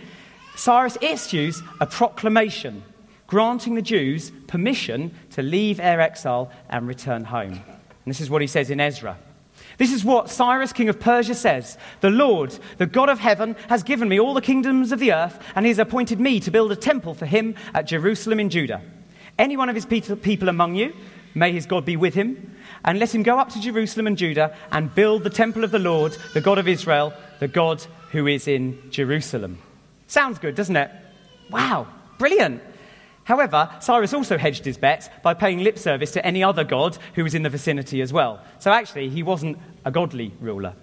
Cyrus 0.56 0.96
issues 1.00 1.62
a 1.80 1.86
proclamation 1.86 2.82
granting 3.26 3.74
the 3.74 3.82
Jews 3.82 4.30
permission 4.46 5.12
to 5.30 5.42
leave 5.42 5.78
their 5.78 6.00
exile 6.00 6.50
and 6.68 6.86
return 6.86 7.24
home. 7.24 7.52
And 7.52 7.62
this 8.06 8.20
is 8.20 8.30
what 8.30 8.40
he 8.40 8.46
says 8.46 8.70
in 8.70 8.80
Ezra. 8.80 9.18
This 9.78 9.92
is 9.92 10.04
what 10.04 10.30
Cyrus, 10.30 10.72
king 10.72 10.88
of 10.88 11.00
Persia, 11.00 11.34
says 11.34 11.76
The 12.00 12.10
Lord, 12.10 12.56
the 12.78 12.86
God 12.86 13.08
of 13.08 13.18
heaven, 13.18 13.56
has 13.68 13.82
given 13.82 14.08
me 14.08 14.18
all 14.18 14.32
the 14.32 14.40
kingdoms 14.40 14.92
of 14.92 15.00
the 15.00 15.12
earth, 15.12 15.38
and 15.54 15.66
he 15.66 15.70
has 15.70 15.78
appointed 15.78 16.20
me 16.20 16.40
to 16.40 16.50
build 16.50 16.72
a 16.72 16.76
temple 16.76 17.14
for 17.14 17.26
him 17.26 17.54
at 17.74 17.86
Jerusalem 17.86 18.40
in 18.40 18.48
Judah. 18.48 18.80
Any 19.38 19.56
one 19.56 19.68
of 19.68 19.74
his 19.74 19.84
people 19.84 20.48
among 20.48 20.76
you, 20.76 20.94
may 21.34 21.52
his 21.52 21.66
God 21.66 21.84
be 21.84 21.96
with 21.96 22.14
him, 22.14 22.56
and 22.86 22.98
let 22.98 23.14
him 23.14 23.22
go 23.22 23.38
up 23.38 23.50
to 23.50 23.60
Jerusalem 23.60 24.06
and 24.06 24.16
Judah 24.16 24.56
and 24.72 24.94
build 24.94 25.24
the 25.24 25.30
temple 25.30 25.64
of 25.64 25.72
the 25.72 25.78
Lord, 25.78 26.16
the 26.32 26.40
God 26.40 26.58
of 26.58 26.68
Israel, 26.68 27.12
the 27.40 27.48
God 27.48 27.84
who 28.12 28.26
is 28.26 28.48
in 28.48 28.90
Jerusalem. 28.90 29.58
Sounds 30.06 30.38
good, 30.38 30.54
doesn't 30.54 30.76
it? 30.76 30.90
Wow, 31.50 31.88
brilliant. 32.18 32.62
However, 33.24 33.68
Cyrus 33.80 34.14
also 34.14 34.38
hedged 34.38 34.64
his 34.64 34.78
bets 34.78 35.08
by 35.24 35.34
paying 35.34 35.58
lip 35.58 35.78
service 35.78 36.12
to 36.12 36.24
any 36.24 36.44
other 36.44 36.62
god 36.62 36.96
who 37.14 37.24
was 37.24 37.34
in 37.34 37.42
the 37.42 37.50
vicinity 37.50 38.00
as 38.00 38.12
well. 38.12 38.40
So 38.60 38.70
actually, 38.70 39.08
he 39.08 39.24
wasn't 39.24 39.58
a 39.84 39.90
godly 39.90 40.32
ruler. 40.40 40.74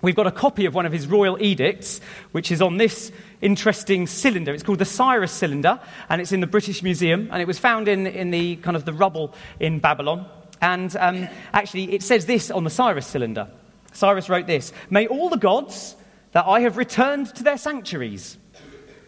We've 0.00 0.16
got 0.16 0.26
a 0.26 0.32
copy 0.32 0.66
of 0.66 0.74
one 0.74 0.86
of 0.86 0.92
his 0.92 1.06
royal 1.06 1.40
edicts, 1.42 2.00
which 2.30 2.52
is 2.52 2.62
on 2.62 2.76
this 2.76 3.10
interesting 3.40 4.06
cylinder. 4.06 4.54
It's 4.54 4.62
called 4.62 4.78
the 4.78 4.84
Cyrus 4.84 5.32
cylinder, 5.32 5.80
and 6.08 6.20
it's 6.20 6.30
in 6.30 6.40
the 6.40 6.46
British 6.46 6.82
Museum, 6.84 7.28
and 7.32 7.42
it 7.42 7.46
was 7.46 7.58
found 7.58 7.88
in, 7.88 8.06
in 8.06 8.30
the 8.30 8.56
kind 8.56 8.76
of 8.76 8.84
the 8.84 8.92
rubble 8.92 9.34
in 9.58 9.80
Babylon. 9.80 10.26
And 10.60 10.94
um, 10.96 11.28
actually, 11.52 11.92
it 11.94 12.02
says 12.02 12.26
this 12.26 12.50
on 12.50 12.64
the 12.64 12.70
Cyrus 12.70 13.06
cylinder. 13.06 13.48
Cyrus 13.92 14.28
wrote 14.28 14.46
this 14.46 14.72
May 14.90 15.06
all 15.06 15.28
the 15.28 15.36
gods 15.36 15.96
that 16.32 16.46
I 16.46 16.60
have 16.60 16.76
returned 16.76 17.34
to 17.36 17.42
their 17.42 17.58
sanctuaries 17.58 18.36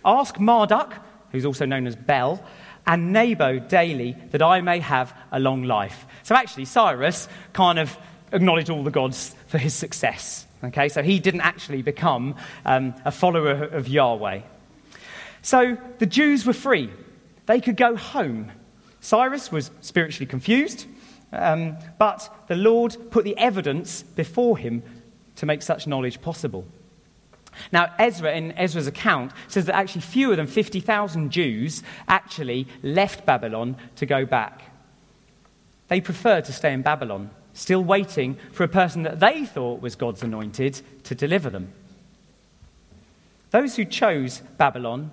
ask 0.05 0.39
Marduk, 0.39 0.93
who's 1.33 1.45
also 1.45 1.67
known 1.67 1.87
as 1.87 1.97
Bel, 1.97 2.43
and 2.87 3.13
Nebo 3.13 3.59
daily 3.59 4.17
that 4.31 4.43
I 4.43 4.61
may 4.61 4.81
have 4.81 5.15
a 5.31 5.39
long 5.39 5.65
life. 5.65 6.07
So 6.23 6.35
actually, 6.35 6.65
Cyrus 6.65 7.29
kind 7.53 7.79
of 7.79 7.97
acknowledged 8.33 8.71
all 8.71 8.83
the 8.83 8.91
gods 8.91 9.35
for 9.47 9.59
his 9.59 9.75
success. 9.75 10.47
Okay, 10.63 10.89
so 10.89 11.03
he 11.03 11.19
didn't 11.21 11.41
actually 11.41 11.83
become 11.83 12.37
um, 12.65 12.95
a 13.05 13.11
follower 13.11 13.65
of 13.65 13.89
Yahweh. 13.89 14.41
So 15.43 15.79
the 15.99 16.07
Jews 16.07 16.45
were 16.45 16.53
free. 16.53 16.91
They 17.47 17.61
could 17.61 17.77
go 17.77 17.97
home. 17.97 18.53
Cyrus 19.01 19.51
was 19.51 19.71
spiritually 19.81 20.27
confused, 20.27 20.87
um, 21.33 21.77
but 21.99 22.29
the 22.49 22.57
Lord 22.57 22.97
put 23.11 23.25
the 23.25 23.37
evidence 23.38 24.03
before 24.03 24.59
him 24.59 24.83
to 25.37 25.47
make 25.47 25.62
such 25.62 25.87
knowledge 25.87 26.21
possible. 26.21 26.64
Now, 27.73 27.93
Ezra, 27.99 28.35
in 28.35 28.53
Ezra's 28.53 28.87
account, 28.87 29.33
says 29.49 29.66
that 29.66 29.75
actually 29.75 30.03
fewer 30.03 30.37
than 30.37 30.47
50,000 30.47 31.31
Jews 31.31 31.83
actually 32.09 32.66
left 32.83 33.27
Babylon 33.27 33.77
to 33.97 34.07
go 34.07 34.25
back. 34.25 34.62
They 35.88 36.01
preferred 36.01 36.45
to 36.47 36.53
stay 36.53 36.73
in 36.73 36.83
Babylon 36.83 37.31
still 37.53 37.83
waiting 37.83 38.37
for 38.53 38.64
a 38.64 38.69
person 38.69 39.03
that 39.03 39.21
they 39.21 39.45
thought 39.45 39.83
was 39.83 39.97
God's 39.97 40.23
anointed 40.23 40.81
to 41.05 41.14
deliver 41.14 41.51
them. 41.51 41.73
Those 43.51 43.77
who 43.77 43.85
chose 43.85 44.40
Babylon 44.57 45.11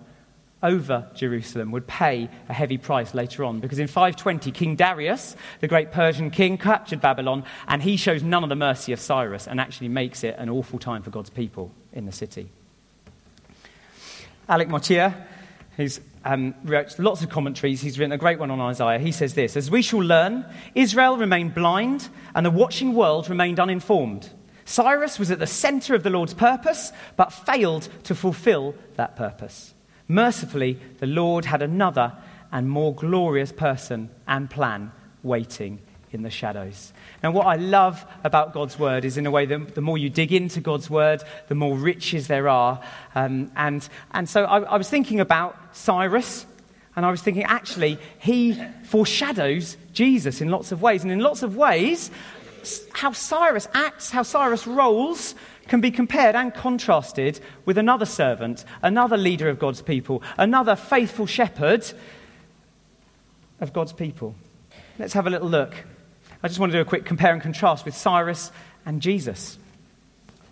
over 0.68 1.10
Jerusalem 1.16 1.72
would 1.72 1.88
pay 1.88 2.30
a 2.50 2.54
heavy 2.54 2.78
price 2.78 3.14
later 3.14 3.46
on 3.46 3.60
because 3.60 3.80
in 3.80 3.88
520, 3.88 4.52
King 4.52 4.76
Darius, 4.76 5.36
the 5.62 5.68
great 5.68 5.92
Persian 5.92 6.30
king, 6.30 6.58
captured 6.58 7.02
Babylon 7.02 7.46
and 7.68 7.82
he 7.82 7.98
shows 7.98 8.22
none 8.22 8.44
of 8.44 8.50
the 8.50 8.56
mercy 8.56 8.92
of 8.92 9.00
Cyrus 9.00 9.48
and 9.48 9.60
actually 9.60 9.88
makes 9.88 10.24
it 10.24 10.36
an 10.38 10.50
awful 10.50 10.78
time 10.78 11.02
for 11.02 11.10
God's 11.10 11.30
people 11.30 11.72
in 11.94 12.06
the 12.06 12.12
city. 12.12 12.50
Alec 14.50 14.68
Motyer, 14.68 15.14
who's 15.78 16.00
um, 16.26 16.54
wrote 16.64 17.00
lots 17.00 17.22
of 17.22 17.30
commentaries. 17.30 17.82
He's 17.82 17.98
written 17.98 18.12
a 18.12 18.18
great 18.18 18.40
one 18.40 18.52
on 18.52 18.60
Isaiah. 18.60 19.00
He 19.00 19.12
says 19.12 19.34
this 19.34 19.56
As 19.56 19.72
we 19.72 19.82
shall 19.82 20.04
learn, 20.04 20.46
Israel 20.76 21.18
remained 21.18 21.54
blind, 21.54 22.10
and 22.36 22.46
the 22.46 22.52
watching 22.52 22.94
world 22.94 23.30
remained 23.30 23.60
uninformed. 23.60 24.30
Cyrus 24.66 25.18
was 25.18 25.32
at 25.32 25.40
the 25.40 25.48
center 25.48 25.96
of 25.96 26.04
the 26.04 26.10
Lord's 26.10 26.34
purpose, 26.34 26.92
but 27.16 27.32
failed 27.32 27.88
to 28.04 28.14
fulfill 28.14 28.76
that 28.98 29.16
purpose. 29.16 29.74
Mercifully, 30.08 30.80
the 31.00 31.08
Lord 31.08 31.46
had 31.46 31.62
another 31.62 32.14
and 32.52 32.70
more 32.70 32.94
glorious 32.94 33.52
person 33.52 34.10
and 34.28 34.50
plan 34.50 34.92
waiting 35.24 35.80
in 36.14 36.24
the 36.24 36.30
shadows. 36.30 36.94
Now, 37.22 37.32
what 37.32 37.46
I 37.46 37.56
love 37.56 38.06
about 38.24 38.54
God's 38.54 38.80
word 38.80 39.04
is, 39.04 39.18
in 39.18 39.26
a 39.26 39.32
way, 39.32 39.46
the, 39.46 39.58
the 39.58 39.82
more 39.82 39.98
you 39.98 40.10
dig 40.10 40.32
into 40.32 40.62
God's 40.62 40.90
word, 40.90 41.22
the 41.50 41.56
more 41.56 41.76
riches 41.76 42.28
there 42.28 42.48
are. 42.48 42.82
Um, 43.14 43.52
and, 43.58 43.88
and 44.12 44.30
so 44.30 44.46
I, 44.46 44.62
I 44.62 44.78
was 44.78 44.90
thinking 44.90 45.20
about 45.20 45.58
Cyrus, 45.76 46.46
and 46.96 47.06
I 47.06 47.12
was 47.12 47.22
thinking, 47.22 47.44
actually, 47.44 48.00
he 48.20 48.60
foreshadows 48.86 49.76
Jesus 49.94 50.40
in 50.40 50.50
lots 50.50 50.72
of 50.72 50.82
ways. 50.82 51.04
And 51.04 51.12
in 51.12 51.20
lots 51.20 51.44
of 51.44 51.58
ways, 51.58 52.10
how 52.94 53.12
Cyrus 53.12 53.68
acts, 53.74 54.12
how 54.12 54.24
Cyrus 54.24 54.68
rolls, 54.68 55.36
can 55.68 55.82
be 55.82 55.92
compared 55.92 56.36
and 56.36 56.54
contrasted 56.54 57.40
with 57.66 57.78
another 57.78 58.06
servant, 58.06 58.64
another 58.82 59.18
leader 59.18 59.50
of 59.50 59.60
God's 59.60 59.82
people, 59.82 60.24
another 60.38 60.76
faithful 60.76 61.26
shepherd 61.26 61.86
of 63.60 63.74
God's 63.74 63.94
people. 63.94 64.36
Let's 64.98 65.14
have 65.14 65.28
a 65.28 65.30
little 65.30 65.50
look 65.50 65.74
I 66.44 66.48
just 66.48 66.60
want 66.60 66.72
to 66.72 66.78
do 66.78 66.82
a 66.82 66.86
quick 66.86 67.06
compare 67.06 67.34
and 67.34 67.42
contrast 67.42 67.84
with 67.84 67.96
Cyrus 67.96 68.52
and 68.86 69.02
Jesus. 69.02 69.58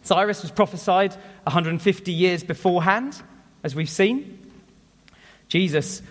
Cyrus 0.01 0.41
was 0.41 0.51
prophesied 0.51 1.13
150 1.43 2.11
years 2.11 2.43
beforehand, 2.43 3.21
as 3.63 3.75
we've 3.75 3.89
seen. 3.89 4.39
Jesus 5.47 6.01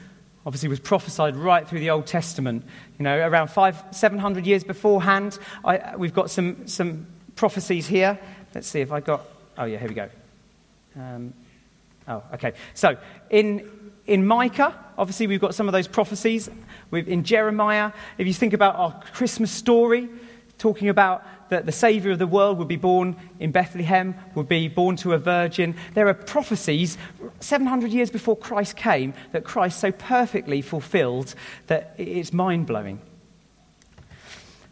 obviously 0.47 0.69
was 0.69 0.81
prophesied 0.81 1.37
right 1.37 1.67
through 1.67 1.81
the 1.81 1.91
Old 1.91 2.07
Testament. 2.07 2.65
You 2.99 3.05
know, 3.05 3.17
around 3.17 3.49
five, 3.49 3.83
700 3.91 4.47
years 4.47 4.65
beforehand. 4.65 5.39
I, 5.65 5.97
we've 5.97 6.15
got 6.15 6.31
some, 6.31 6.67
some 6.67 7.07
prophecies 7.37 7.87
here. 7.87 8.19
Let's 8.55 8.69
see 8.69 8.81
if 8.81 8.93
I 8.93 9.01
got. 9.01 9.23
Oh, 9.57 9.65
yeah, 9.65 9.79
here 9.79 9.89
we 9.89 9.95
go. 9.95 10.09
Um, 10.97 11.35
oh, 12.09 12.23
okay. 12.35 12.53
So, 12.75 12.97
in 13.31 13.69
in 14.07 14.27
Micah, 14.27 14.79
obviously, 14.99 15.27
we've 15.27 15.41
got 15.41 15.55
some 15.55 15.67
of 15.69 15.73
those 15.73 15.89
prophecies. 15.89 16.51
We've, 16.91 17.09
in 17.09 17.25
Jeremiah, 17.25 17.93
if 18.19 18.27
you 18.27 18.35
think 18.35 18.53
about 18.53 18.77
our 18.77 19.01
Christmas 19.13 19.51
story, 19.51 20.09
talking 20.59 20.89
about 20.89 21.25
that 21.55 21.67
the 21.67 21.73
Savior 21.73 22.11
of 22.11 22.19
the 22.19 22.27
world 22.27 22.59
would 22.59 22.67
be 22.67 22.75
born 22.75 23.15
in 23.39 23.53
Bethlehem, 23.53 24.17
would 24.35 24.49
be 24.49 24.67
born 24.67 24.97
to 24.97 25.13
a 25.13 25.19
virgin. 25.19 25.77
There 25.95 26.09
are 26.09 26.15
prophecies 26.15 26.99
700 27.39 27.93
years 27.93 28.11
before 28.11 28.37
Christ 28.37 28.77
came 28.77 29.15
that 29.31 29.45
Christ 29.45 29.79
so 29.79 29.93
perfectly 29.93 30.63
fulfilled 30.63 31.37
that 31.69 31.95
it's 31.97 32.33
mind 32.33 32.67
blowing. 32.67 33.01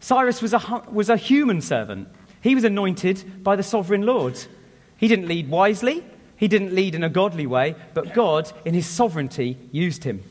Cyrus 0.01 0.41
was 0.41 0.51
a, 0.51 0.83
was 0.91 1.09
a 1.09 1.15
human 1.15 1.61
servant, 1.61 2.09
he 2.41 2.53
was 2.53 2.65
anointed 2.65 3.41
by 3.41 3.55
the 3.55 3.63
sovereign 3.63 4.01
Lord. 4.01 4.37
He 4.97 5.07
didn't 5.07 5.29
lead 5.29 5.49
wisely, 5.49 6.03
he 6.35 6.49
didn't 6.49 6.75
lead 6.75 6.95
in 6.95 7.03
a 7.05 7.09
godly 7.09 7.47
way, 7.47 7.75
but 7.93 8.13
God, 8.13 8.51
in 8.65 8.73
his 8.73 8.87
sovereignty, 8.87 9.57
used 9.71 10.03
him. 10.03 10.21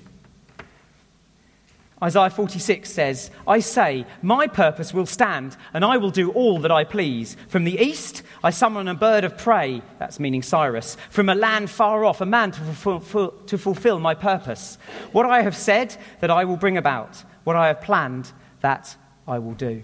Isaiah 2.03 2.31
46 2.31 2.91
says, 2.91 3.31
I 3.47 3.61
say, 3.61 4.05
my 4.23 4.49
purpose 4.49 4.93
will 4.93 5.07
stand, 5.07 5.57
and 5.73 5.85
I 5.85 5.99
will 5.99 6.11
do 6.11 6.33
all 6.33 6.59
that 6.61 6.73
I 6.73 6.83
please. 6.83 7.37
From 7.47 7.63
the 7.63 7.79
east, 7.79 8.25
I 8.43 8.51
summon 8.51 8.89
a 8.89 8.95
bird 8.95 9.23
of 9.23 9.39
prey, 9.39 9.83
that's 10.01 10.19
meaning 10.19 10.43
Cyrus, 10.43 10.97
from 11.11 11.29
a 11.29 11.35
land 11.37 11.71
far 11.71 12.05
off, 12.05 12.21
a 12.21 12.27
man 12.27 12.51
to 12.51 12.61
fulfill, 12.61 13.31
to 13.47 13.57
fulfill 13.57 14.01
my 14.01 14.15
purpose. 14.15 14.79
What 15.13 15.27
I 15.27 15.43
have 15.43 15.57
said, 15.57 15.97
that 16.19 16.31
I 16.31 16.45
will 16.45 16.57
bring 16.57 16.77
about. 16.77 17.23
What 17.45 17.55
I 17.55 17.69
have 17.69 17.81
planned, 17.81 18.33
that 18.63 18.97
I 19.29 19.39
will 19.39 19.55
do. 19.55 19.83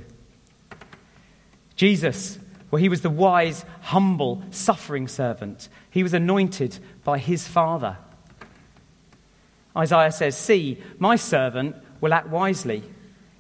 Jesus, 1.77 2.41
well, 2.73 2.83
he 2.83 2.89
was 2.89 3.03
the 3.03 3.11
wise, 3.11 3.65
humble, 3.83 4.43
suffering 4.51 5.07
servant. 5.07 5.69
He 5.89 6.03
was 6.03 6.15
anointed 6.15 6.81
by 7.05 7.19
his 7.19 7.47
Father. 7.47 7.97
Isaiah 9.77 10.11
says, 10.11 10.37
See, 10.37 10.83
my 10.99 11.15
servant 11.15 11.77
will 12.01 12.15
act 12.15 12.29
wisely. 12.29 12.83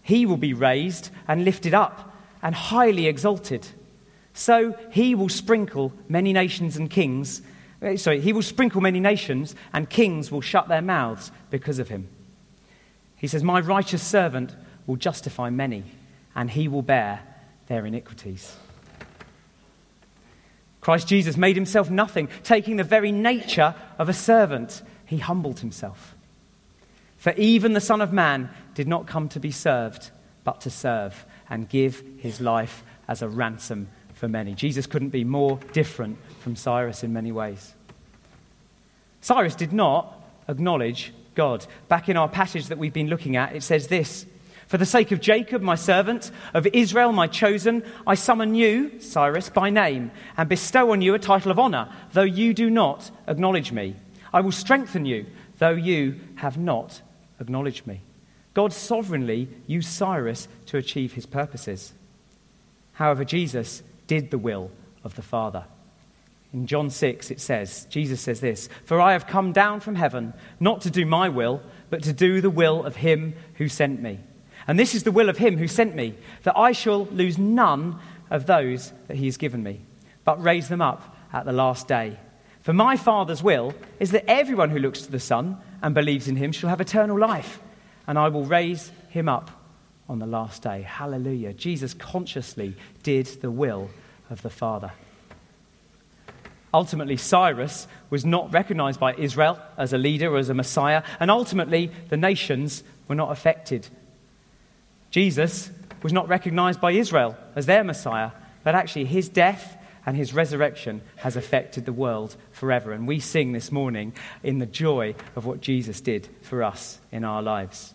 He 0.02 0.26
will 0.26 0.36
be 0.36 0.54
raised 0.54 1.10
and 1.26 1.44
lifted 1.44 1.74
up 1.74 2.14
and 2.42 2.54
highly 2.54 3.06
exalted. 3.06 3.66
So 4.32 4.74
he 4.90 5.14
will 5.14 5.28
sprinkle 5.28 5.92
many 6.08 6.32
nations 6.32 6.76
and 6.76 6.88
kings. 6.88 7.42
Eh, 7.82 7.96
sorry, 7.96 8.20
he 8.20 8.32
will 8.32 8.42
sprinkle 8.42 8.80
many 8.80 9.00
nations, 9.00 9.54
and 9.72 9.90
kings 9.90 10.30
will 10.30 10.40
shut 10.40 10.68
their 10.68 10.82
mouths 10.82 11.30
because 11.50 11.78
of 11.78 11.88
him. 11.88 12.08
He 13.16 13.26
says, 13.26 13.42
My 13.42 13.60
righteous 13.60 14.02
servant 14.02 14.54
will 14.86 14.96
justify 14.96 15.50
many, 15.50 15.84
and 16.34 16.50
he 16.50 16.68
will 16.68 16.82
bear 16.82 17.20
their 17.66 17.84
iniquities. 17.84 18.56
Christ 20.80 21.08
Jesus 21.08 21.36
made 21.36 21.56
himself 21.56 21.90
nothing, 21.90 22.28
taking 22.44 22.76
the 22.76 22.84
very 22.84 23.12
nature 23.12 23.74
of 23.98 24.08
a 24.08 24.14
servant. 24.14 24.82
He 25.04 25.18
humbled 25.18 25.60
himself. 25.60 26.14
For 27.18 27.32
even 27.32 27.72
the 27.72 27.80
Son 27.80 28.00
of 28.00 28.12
Man 28.12 28.48
did 28.74 28.88
not 28.88 29.06
come 29.06 29.28
to 29.30 29.40
be 29.40 29.50
served, 29.50 30.10
but 30.44 30.62
to 30.62 30.70
serve 30.70 31.26
and 31.50 31.68
give 31.68 32.02
his 32.18 32.40
life 32.40 32.82
as 33.06 33.22
a 33.22 33.28
ransom 33.28 33.88
for 34.14 34.28
many. 34.28 34.54
Jesus 34.54 34.86
couldn't 34.86 35.10
be 35.10 35.24
more 35.24 35.58
different 35.72 36.18
from 36.40 36.56
Cyrus 36.56 37.02
in 37.02 37.12
many 37.12 37.32
ways. 37.32 37.74
Cyrus 39.20 39.54
did 39.54 39.72
not 39.72 40.20
acknowledge 40.48 41.12
God. 41.34 41.66
Back 41.88 42.08
in 42.08 42.16
our 42.16 42.28
passage 42.28 42.68
that 42.68 42.78
we've 42.78 42.92
been 42.92 43.08
looking 43.08 43.36
at, 43.36 43.54
it 43.54 43.62
says 43.62 43.88
this 43.88 44.26
for 44.68 44.76
the 44.76 44.86
sake 44.86 45.12
of 45.12 45.20
Jacob, 45.20 45.62
my 45.62 45.76
servant, 45.76 46.30
of 46.52 46.66
Israel, 46.66 47.10
my 47.10 47.26
chosen, 47.26 47.82
I 48.06 48.14
summon 48.16 48.54
you, 48.54 49.00
Cyrus, 49.00 49.48
by 49.48 49.70
name, 49.70 50.10
and 50.36 50.46
bestow 50.46 50.92
on 50.92 51.00
you 51.00 51.14
a 51.14 51.18
title 51.18 51.50
of 51.50 51.58
honor, 51.58 51.90
though 52.12 52.20
you 52.20 52.52
do 52.52 52.68
not 52.68 53.10
acknowledge 53.26 53.72
me. 53.72 53.96
I 54.30 54.42
will 54.42 54.52
strengthen 54.52 55.06
you, 55.06 55.24
though 55.56 55.70
you 55.70 56.20
have 56.36 56.58
not 56.58 57.00
acknowledged 57.40 57.86
me. 57.86 58.00
God 58.54 58.72
sovereignly 58.72 59.48
used 59.66 59.88
Cyrus 59.88 60.48
to 60.66 60.76
achieve 60.78 61.12
his 61.12 61.26
purposes. 61.26 61.92
However, 62.94 63.24
Jesus 63.24 63.82
did 64.06 64.30
the 64.30 64.38
will 64.38 64.70
of 65.04 65.14
the 65.14 65.22
Father. 65.22 65.64
In 66.52 66.66
John 66.66 66.90
6, 66.90 67.30
it 67.30 67.40
says, 67.40 67.86
Jesus 67.90 68.20
says 68.20 68.40
this 68.40 68.68
For 68.84 69.00
I 69.00 69.12
have 69.12 69.26
come 69.26 69.52
down 69.52 69.80
from 69.80 69.94
heaven, 69.94 70.32
not 70.58 70.80
to 70.82 70.90
do 70.90 71.04
my 71.04 71.28
will, 71.28 71.62
but 71.90 72.02
to 72.04 72.12
do 72.12 72.40
the 72.40 72.50
will 72.50 72.84
of 72.84 72.96
him 72.96 73.34
who 73.54 73.68
sent 73.68 74.00
me. 74.00 74.18
And 74.66 74.78
this 74.78 74.94
is 74.94 75.02
the 75.02 75.12
will 75.12 75.28
of 75.28 75.38
him 75.38 75.58
who 75.58 75.68
sent 75.68 75.94
me, 75.94 76.14
that 76.42 76.58
I 76.58 76.72
shall 76.72 77.06
lose 77.06 77.38
none 77.38 77.98
of 78.30 78.46
those 78.46 78.92
that 79.06 79.16
he 79.16 79.26
has 79.26 79.36
given 79.36 79.62
me, 79.62 79.82
but 80.24 80.42
raise 80.42 80.68
them 80.68 80.82
up 80.82 81.16
at 81.32 81.44
the 81.44 81.52
last 81.52 81.86
day. 81.86 82.18
For 82.68 82.74
my 82.74 82.98
Father's 82.98 83.42
will 83.42 83.72
is 83.98 84.10
that 84.10 84.30
everyone 84.30 84.68
who 84.68 84.78
looks 84.78 85.00
to 85.00 85.10
the 85.10 85.18
Son 85.18 85.56
and 85.80 85.94
believes 85.94 86.28
in 86.28 86.36
him 86.36 86.52
shall 86.52 86.68
have 86.68 86.82
eternal 86.82 87.18
life, 87.18 87.60
and 88.06 88.18
I 88.18 88.28
will 88.28 88.44
raise 88.44 88.92
him 89.08 89.26
up 89.26 89.50
on 90.06 90.18
the 90.18 90.26
last 90.26 90.64
day. 90.64 90.82
Hallelujah. 90.82 91.54
Jesus 91.54 91.94
consciously 91.94 92.76
did 93.02 93.24
the 93.40 93.50
will 93.50 93.88
of 94.28 94.42
the 94.42 94.50
Father. 94.50 94.92
Ultimately, 96.74 97.16
Cyrus 97.16 97.88
was 98.10 98.26
not 98.26 98.52
recognized 98.52 99.00
by 99.00 99.14
Israel 99.14 99.58
as 99.78 99.94
a 99.94 99.98
leader 99.98 100.30
or 100.30 100.36
as 100.36 100.50
a 100.50 100.54
Messiah, 100.54 101.02
and 101.20 101.30
ultimately, 101.30 101.90
the 102.10 102.18
nations 102.18 102.84
were 103.08 103.14
not 103.14 103.32
affected. 103.32 103.88
Jesus 105.10 105.70
was 106.02 106.12
not 106.12 106.28
recognized 106.28 106.82
by 106.82 106.90
Israel 106.90 107.34
as 107.56 107.64
their 107.64 107.82
Messiah, 107.82 108.32
but 108.62 108.74
actually, 108.74 109.06
his 109.06 109.30
death 109.30 109.77
and 110.08 110.16
his 110.16 110.32
resurrection 110.32 111.02
has 111.16 111.36
affected 111.36 111.84
the 111.84 111.92
world 111.92 112.34
forever. 112.50 112.92
And 112.92 113.06
we 113.06 113.20
sing 113.20 113.52
this 113.52 113.70
morning 113.70 114.14
in 114.42 114.58
the 114.58 114.64
joy 114.64 115.14
of 115.36 115.44
what 115.44 115.60
Jesus 115.60 116.00
did 116.00 116.26
for 116.40 116.62
us 116.62 116.98
in 117.12 117.24
our 117.24 117.42
lives. 117.42 117.92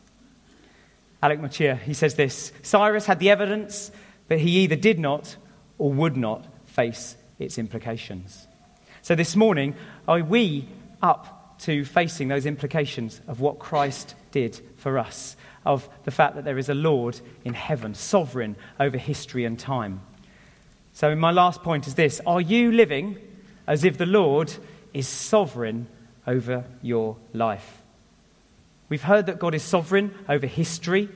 Alec 1.23 1.39
Motyer, 1.39 1.73
he 1.73 1.95
says 1.95 2.13
this 2.13 2.51
Cyrus 2.61 3.07
had 3.07 3.17
the 3.17 3.31
evidence, 3.31 3.91
but 4.27 4.37
he 4.37 4.59
either 4.59 4.75
did 4.75 4.99
not 4.99 5.37
or 5.79 5.91
would 5.91 6.15
not 6.15 6.45
face 6.67 7.17
its 7.39 7.57
implications. 7.57 8.47
So 9.01 9.15
this 9.15 9.35
morning, 9.35 9.73
are 10.07 10.21
we 10.21 10.69
up 11.01 11.57
to 11.61 11.83
facing 11.83 12.27
those 12.27 12.45
implications 12.45 13.21
of 13.27 13.39
what 13.39 13.57
Christ 13.57 14.13
did 14.29 14.61
for 14.77 14.99
us, 14.99 15.35
of 15.65 15.89
the 16.03 16.11
fact 16.11 16.35
that 16.35 16.45
there 16.45 16.59
is 16.59 16.69
a 16.69 16.75
Lord 16.75 17.19
in 17.43 17.55
heaven, 17.55 17.95
sovereign 17.95 18.55
over 18.79 18.99
history 18.99 19.45
and 19.45 19.57
time? 19.57 20.01
So, 20.93 21.15
my 21.15 21.31
last 21.31 21.63
point 21.63 21.87
is 21.87 21.95
this 21.95 22.21
Are 22.25 22.41
you 22.41 22.71
living 22.71 23.17
as 23.67 23.83
if 23.83 23.97
the 23.97 24.05
Lord 24.05 24.53
is 24.93 25.07
sovereign 25.07 25.87
over 26.27 26.65
your 26.81 27.17
life? 27.33 27.81
We've 28.89 29.01
heard 29.01 29.25
that 29.25 29.39
God 29.39 29.55
is 29.55 29.63
sovereign 29.63 30.13
over 30.29 30.45
history. 30.45 31.09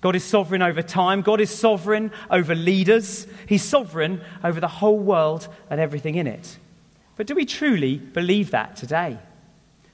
God 0.00 0.14
is 0.14 0.22
sovereign 0.22 0.62
over 0.62 0.82
time. 0.82 1.22
God 1.22 1.40
is 1.40 1.50
sovereign 1.50 2.12
over 2.30 2.54
leaders. 2.54 3.26
He's 3.48 3.64
sovereign 3.64 4.20
over 4.44 4.60
the 4.60 4.68
whole 4.68 4.98
world 4.98 5.48
and 5.68 5.80
everything 5.80 6.14
in 6.14 6.28
it. 6.28 6.56
But 7.16 7.26
do 7.26 7.34
we 7.34 7.44
truly 7.44 7.96
believe 7.96 8.52
that 8.52 8.76
today? 8.76 9.18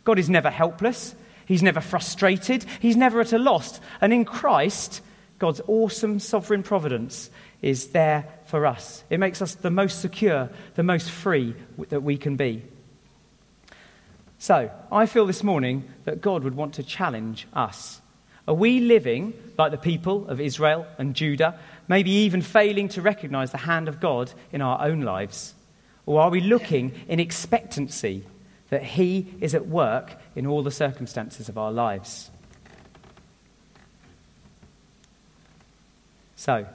God 0.04 0.18
is 0.18 0.28
never 0.28 0.50
helpless. 0.50 1.14
He's 1.46 1.62
never 1.62 1.80
frustrated. 1.80 2.66
He's 2.80 2.96
never 2.96 3.22
at 3.22 3.32
a 3.32 3.38
loss. 3.38 3.80
And 4.02 4.12
in 4.12 4.26
Christ, 4.26 5.00
God's 5.38 5.62
awesome 5.66 6.20
sovereign 6.20 6.62
providence 6.62 7.30
is 7.62 7.88
there 7.88 8.28
for 8.46 8.66
us. 8.66 9.04
It 9.10 9.18
makes 9.18 9.42
us 9.42 9.54
the 9.54 9.70
most 9.70 10.00
secure, 10.00 10.50
the 10.74 10.82
most 10.82 11.10
free 11.10 11.54
that 11.88 12.02
we 12.02 12.16
can 12.16 12.36
be. 12.36 12.62
So, 14.38 14.70
I 14.92 15.06
feel 15.06 15.26
this 15.26 15.42
morning 15.42 15.84
that 16.04 16.20
God 16.20 16.44
would 16.44 16.54
want 16.54 16.74
to 16.74 16.82
challenge 16.82 17.46
us. 17.54 18.00
Are 18.46 18.54
we 18.54 18.80
living 18.80 19.32
like 19.56 19.70
the 19.70 19.78
people 19.78 20.28
of 20.28 20.40
Israel 20.40 20.86
and 20.98 21.14
Judah, 21.14 21.58
maybe 21.88 22.10
even 22.10 22.42
failing 22.42 22.88
to 22.90 23.00
recognize 23.00 23.52
the 23.52 23.58
hand 23.58 23.88
of 23.88 24.00
God 24.00 24.30
in 24.52 24.60
our 24.60 24.84
own 24.84 25.00
lives? 25.00 25.54
Or 26.04 26.20
are 26.20 26.30
we 26.30 26.42
looking 26.42 26.92
in 27.08 27.20
expectancy 27.20 28.24
that 28.68 28.82
He 28.82 29.34
is 29.40 29.54
at 29.54 29.66
work 29.66 30.14
in 30.36 30.46
all 30.46 30.62
the 30.62 30.70
circumstances 30.70 31.48
of 31.48 31.56
our 31.56 31.72
lives? 31.72 32.30
So, 36.36 36.66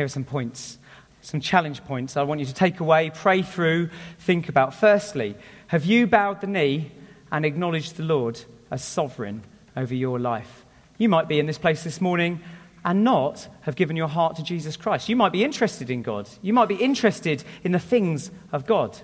here 0.00 0.06
are 0.06 0.08
some 0.08 0.24
points, 0.24 0.78
some 1.20 1.42
challenge 1.42 1.84
points 1.84 2.16
I 2.16 2.22
want 2.22 2.40
you 2.40 2.46
to 2.46 2.54
take 2.54 2.80
away, 2.80 3.10
pray 3.14 3.42
through, 3.42 3.90
think 4.20 4.48
about. 4.48 4.72
Firstly, 4.72 5.36
have 5.66 5.84
you 5.84 6.06
bowed 6.06 6.40
the 6.40 6.46
knee 6.46 6.90
and 7.30 7.44
acknowledged 7.44 7.98
the 7.98 8.04
Lord 8.04 8.40
as 8.70 8.82
sovereign 8.82 9.42
over 9.76 9.94
your 9.94 10.18
life? 10.18 10.64
You 10.96 11.10
might 11.10 11.28
be 11.28 11.38
in 11.38 11.44
this 11.44 11.58
place 11.58 11.84
this 11.84 12.00
morning 12.00 12.40
and 12.82 13.04
not 13.04 13.46
have 13.60 13.76
given 13.76 13.94
your 13.94 14.08
heart 14.08 14.36
to 14.36 14.42
Jesus 14.42 14.74
Christ. 14.74 15.10
You 15.10 15.16
might 15.16 15.32
be 15.32 15.44
interested 15.44 15.90
in 15.90 16.00
God. 16.00 16.30
You 16.40 16.54
might 16.54 16.68
be 16.70 16.76
interested 16.76 17.44
in 17.62 17.72
the 17.72 17.78
things 17.78 18.30
of 18.52 18.64
God. 18.64 18.96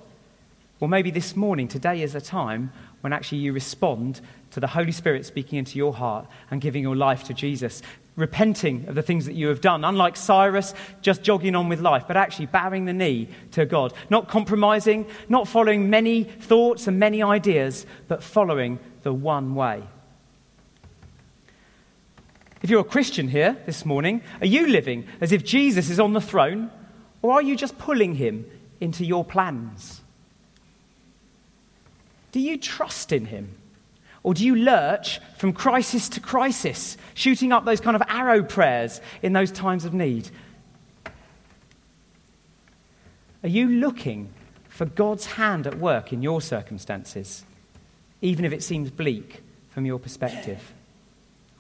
Well, 0.81 0.89
maybe 0.89 1.11
this 1.11 1.37
morning, 1.37 1.69
today 1.69 2.01
is 2.01 2.15
the 2.15 2.23
time 2.23 2.73
when 3.03 3.13
actually 3.13 3.39
you 3.39 3.53
respond 3.53 4.23
to 4.53 4.61
the 4.61 4.69
Holy 4.69 4.93
Spirit 4.93 5.27
speaking 5.27 5.59
into 5.59 5.77
your 5.77 5.93
heart 5.93 6.27
and 6.51 6.59
giving 6.59 6.83
your 6.83 6.97
life 6.97 7.25
to 7.25 7.35
Jesus 7.35 7.83
repenting 8.17 8.89
of 8.89 8.95
the 8.95 9.03
things 9.03 9.27
that 9.27 9.35
you 9.35 9.49
have 9.49 9.61
done. 9.61 9.85
Unlike 9.85 10.17
Cyrus, 10.17 10.75
just 11.03 11.23
jogging 11.23 11.55
on 11.55 11.69
with 11.69 11.81
life, 11.81 12.05
but 12.09 12.17
actually 12.17 12.47
bowing 12.47 12.87
the 12.87 12.93
knee 12.93 13.29
to 13.53 13.67
God. 13.67 13.93
Not 14.11 14.29
compromising, 14.29 15.07
not 15.29 15.47
following 15.47 15.91
many 15.91 16.25
thoughts 16.25 16.87
and 16.87 16.99
many 16.99 17.23
ideas, 17.23 17.87
but 18.09 18.23
following 18.23 18.79
the 19.03 19.13
one 19.13 19.55
way. 19.55 19.83
If 22.63 22.71
you're 22.71 22.81
a 22.81 22.85
Christian 22.85 23.29
here 23.29 23.57
this 23.67 23.85
morning, 23.85 24.23
are 24.41 24.47
you 24.47 24.67
living 24.67 25.07
as 25.21 25.31
if 25.31 25.45
Jesus 25.45 25.91
is 25.91 26.01
on 26.01 26.15
the 26.15 26.21
throne, 26.21 26.71
or 27.23 27.35
are 27.35 27.43
you 27.43 27.55
just 27.55 27.79
pulling 27.79 28.15
him 28.15 28.47
into 28.81 29.05
your 29.05 29.25
plans? 29.25 30.01
Do 32.33 32.41
you 32.41 32.57
trust 32.57 33.13
in 33.13 33.27
him? 33.27 33.55
Or 34.27 34.35
do 34.35 34.45
you 34.45 34.57
lurch 34.57 35.21
from 35.37 35.53
crisis 35.53 36.09
to 36.09 36.21
crisis, 36.21 36.97
shooting 37.15 37.53
up 37.53 37.65
those 37.65 37.81
kind 37.81 37.95
of 37.95 38.03
arrow 38.09 38.43
prayers 38.43 39.01
in 39.23 39.33
those 39.33 39.53
times 39.53 39.85
of 39.85 39.95
need? 39.95 40.29
Are 43.45 43.49
you 43.49 43.69
looking 43.69 44.31
for 44.69 44.85
God's 44.85 45.27
hand 45.27 45.69
at 45.69 45.79
work 45.79 46.13
in 46.13 46.23
your 46.23 46.41
circumstances, 46.41 47.45
even 48.21 48.45
if 48.45 48.53
it 48.53 48.65
seems 48.65 48.91
bleak 48.91 49.45
from 49.71 49.87
your 49.87 50.01
perspective? 50.01 50.73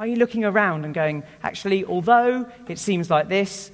Are 0.00 0.06
you 0.08 0.16
looking 0.16 0.44
around 0.44 0.84
and 0.84 0.92
going, 0.92 1.22
actually, 1.44 1.84
although 1.84 2.50
it 2.66 2.80
seems 2.80 3.08
like 3.08 3.28
this, 3.28 3.70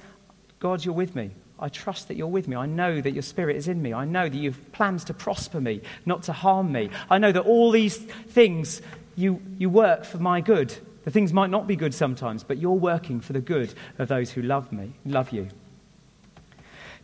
God, 0.59 0.85
you're 0.85 0.93
with 0.93 1.15
me. 1.15 1.31
I 1.63 1.69
trust 1.69 2.09
that 2.09 2.17
you're 2.17 2.27
with 2.27 2.49
me. 2.49 2.57
I 2.57 2.65
know 2.65 2.99
that 2.99 3.13
your 3.13 3.21
spirit 3.21 3.55
is 3.55 3.69
in 3.69 3.81
me. 3.81 3.93
I 3.93 4.03
know 4.03 4.27
that 4.27 4.37
you 4.37 4.51
have 4.51 4.71
plans 4.73 5.05
to 5.05 5.13
prosper 5.13 5.61
me, 5.61 5.79
not 6.05 6.23
to 6.23 6.33
harm 6.33 6.73
me. 6.73 6.89
I 7.09 7.19
know 7.19 7.31
that 7.31 7.45
all 7.45 7.71
these 7.71 7.95
things 7.95 8.81
you, 9.15 9.41
you 9.57 9.69
work 9.69 10.03
for 10.03 10.17
my 10.17 10.41
good. 10.41 10.75
The 11.05 11.11
things 11.11 11.31
might 11.31 11.49
not 11.49 11.65
be 11.65 11.77
good 11.77 11.93
sometimes, 11.93 12.43
but 12.43 12.57
you're 12.57 12.71
working 12.71 13.21
for 13.21 13.31
the 13.31 13.39
good 13.39 13.73
of 13.97 14.09
those 14.09 14.29
who 14.31 14.41
love 14.41 14.73
me, 14.73 14.91
love 15.05 15.31
you. 15.31 15.47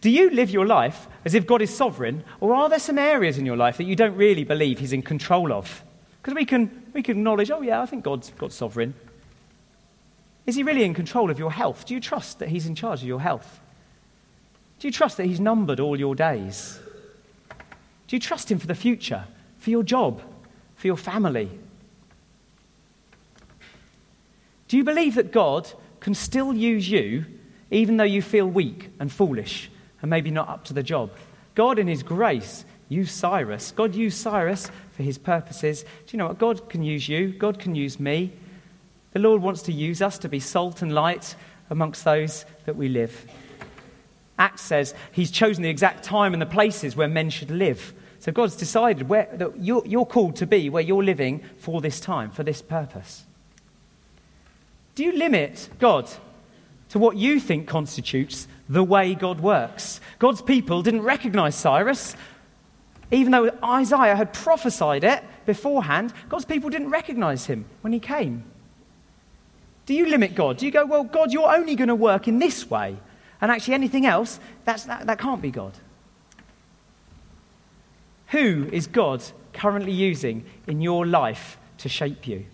Do 0.01 0.09
you 0.09 0.29
live 0.29 0.49
your 0.49 0.65
life 0.65 1.07
as 1.23 1.35
if 1.35 1.47
God 1.47 1.61
is 1.61 1.73
sovereign, 1.73 2.25
or 2.41 2.53
are 2.53 2.67
there 2.67 2.79
some 2.79 2.97
areas 2.97 3.37
in 3.37 3.45
your 3.45 3.57
life 3.57 3.77
that 3.77 3.85
you 3.85 3.95
don't 3.95 4.17
really 4.17 4.43
believe 4.43 4.79
He's 4.79 4.91
in 4.91 5.03
control 5.03 5.53
of? 5.53 5.85
Because 6.21 6.35
we 6.35 6.43
can, 6.43 6.83
we 6.93 7.01
can 7.01 7.17
acknowledge, 7.17 7.49
oh, 7.49 7.61
yeah, 7.61 7.81
I 7.81 7.85
think 7.85 8.03
God's, 8.03 8.33
God's 8.37 8.55
sovereign. 8.55 8.93
Is 10.45 10.57
He 10.57 10.63
really 10.63 10.83
in 10.83 10.93
control 10.93 11.31
of 11.31 11.39
your 11.39 11.51
health? 11.53 11.85
Do 11.85 11.93
you 11.93 12.01
trust 12.01 12.39
that 12.39 12.49
He's 12.49 12.65
in 12.65 12.75
charge 12.75 13.01
of 13.01 13.07
your 13.07 13.21
health? 13.21 13.61
Do 14.79 14.87
you 14.87 14.91
trust 14.91 15.17
that 15.17 15.25
He's 15.25 15.39
numbered 15.39 15.79
all 15.79 15.99
your 15.99 16.15
days? 16.15 16.79
Do 18.07 18.15
you 18.15 18.19
trust 18.19 18.49
Him 18.49 18.59
for 18.59 18.67
the 18.67 18.75
future, 18.75 19.25
for 19.57 19.69
your 19.69 19.83
job, 19.83 20.21
for 20.75 20.87
your 20.87 20.97
family? 20.97 21.49
Do 24.67 24.77
you 24.77 24.83
believe 24.83 25.15
that 25.15 25.31
God 25.31 25.69
can 25.99 26.13
still 26.13 26.53
use 26.53 26.89
you 26.89 27.25
even 27.71 27.97
though 27.97 28.03
you 28.03 28.21
feel 28.21 28.47
weak 28.47 28.89
and 28.99 29.11
foolish 29.11 29.69
and 30.01 30.09
maybe 30.09 30.31
not 30.31 30.47
up 30.47 30.63
to 30.65 30.73
the 30.73 30.83
job? 30.83 31.11
God, 31.55 31.77
in 31.77 31.87
His 31.87 32.03
grace, 32.03 32.63
used 32.87 33.11
Cyrus. 33.11 33.71
God 33.71 33.93
used 33.93 34.17
Cyrus 34.17 34.71
for 34.95 35.03
His 35.03 35.17
purposes. 35.17 35.83
Do 35.83 35.87
you 36.11 36.17
know 36.17 36.27
what? 36.27 36.39
God 36.39 36.69
can 36.69 36.83
use 36.83 37.09
you, 37.09 37.29
God 37.29 37.59
can 37.59 37.75
use 37.75 37.99
me. 37.99 38.31
The 39.11 39.19
Lord 39.19 39.41
wants 39.41 39.63
to 39.63 39.73
use 39.73 40.01
us 40.01 40.17
to 40.19 40.29
be 40.29 40.39
salt 40.39 40.81
and 40.81 40.93
light 40.93 41.35
amongst 41.69 42.05
those 42.05 42.45
that 42.65 42.75
we 42.75 42.87
live. 42.87 43.25
Acts 44.39 44.61
says 44.61 44.95
he's 45.11 45.29
chosen 45.29 45.61
the 45.61 45.69
exact 45.69 46.03
time 46.03 46.33
and 46.33 46.41
the 46.41 46.47
places 46.47 46.95
where 46.95 47.09
men 47.09 47.29
should 47.29 47.51
live. 47.51 47.93
So 48.19 48.31
God's 48.31 48.55
decided 48.55 49.07
where, 49.07 49.29
that 49.33 49.59
you're, 49.59 49.85
you're 49.85 50.05
called 50.05 50.37
to 50.37 50.47
be 50.47 50.69
where 50.69 50.81
you're 50.81 51.03
living 51.03 51.43
for 51.57 51.81
this 51.81 51.99
time, 51.99 52.31
for 52.31 52.43
this 52.43 52.61
purpose. 52.61 53.25
Do 54.95 55.03
you 55.03 55.11
limit 55.11 55.69
God 55.79 56.09
to 56.89 56.99
what 56.99 57.17
you 57.17 57.39
think 57.39 57.67
constitutes 57.67 58.47
the 58.67 58.83
way 58.83 59.13
God 59.13 59.41
works? 59.41 60.01
God's 60.19 60.41
people 60.41 60.81
didn't 60.81 61.03
recognize 61.03 61.55
Cyrus, 61.55 62.15
even 63.11 63.31
though 63.31 63.51
Isaiah 63.63 64.15
had 64.15 64.33
prophesied 64.33 65.03
it 65.03 65.23
beforehand. 65.45 66.13
God's 66.29 66.45
people 66.45 66.69
didn't 66.69 66.89
recognize 66.89 67.45
him 67.45 67.65
when 67.81 67.93
he 67.93 67.99
came. 67.99 68.43
Do 69.85 69.93
you 69.93 70.05
limit 70.05 70.35
God? 70.35 70.57
Do 70.57 70.65
you 70.65 70.71
go, 70.71 70.85
well, 70.85 71.03
God, 71.03 71.31
you're 71.31 71.51
only 71.51 71.75
going 71.75 71.87
to 71.87 71.95
work 71.95 72.27
in 72.27 72.39
this 72.39 72.69
way? 72.69 72.97
And 73.41 73.51
actually, 73.51 73.73
anything 73.73 74.05
else, 74.05 74.39
that's, 74.65 74.83
that, 74.83 75.05
that 75.05 75.19
can't 75.19 75.41
be 75.41 75.51
God. 75.51 75.73
Who 78.27 78.69
is 78.71 78.85
God 78.85 79.23
currently 79.53 79.91
using 79.91 80.45
in 80.67 80.81
your 80.81 81.05
life 81.05 81.57
to 81.79 81.89
shape 81.89 82.27
you? 82.27 82.45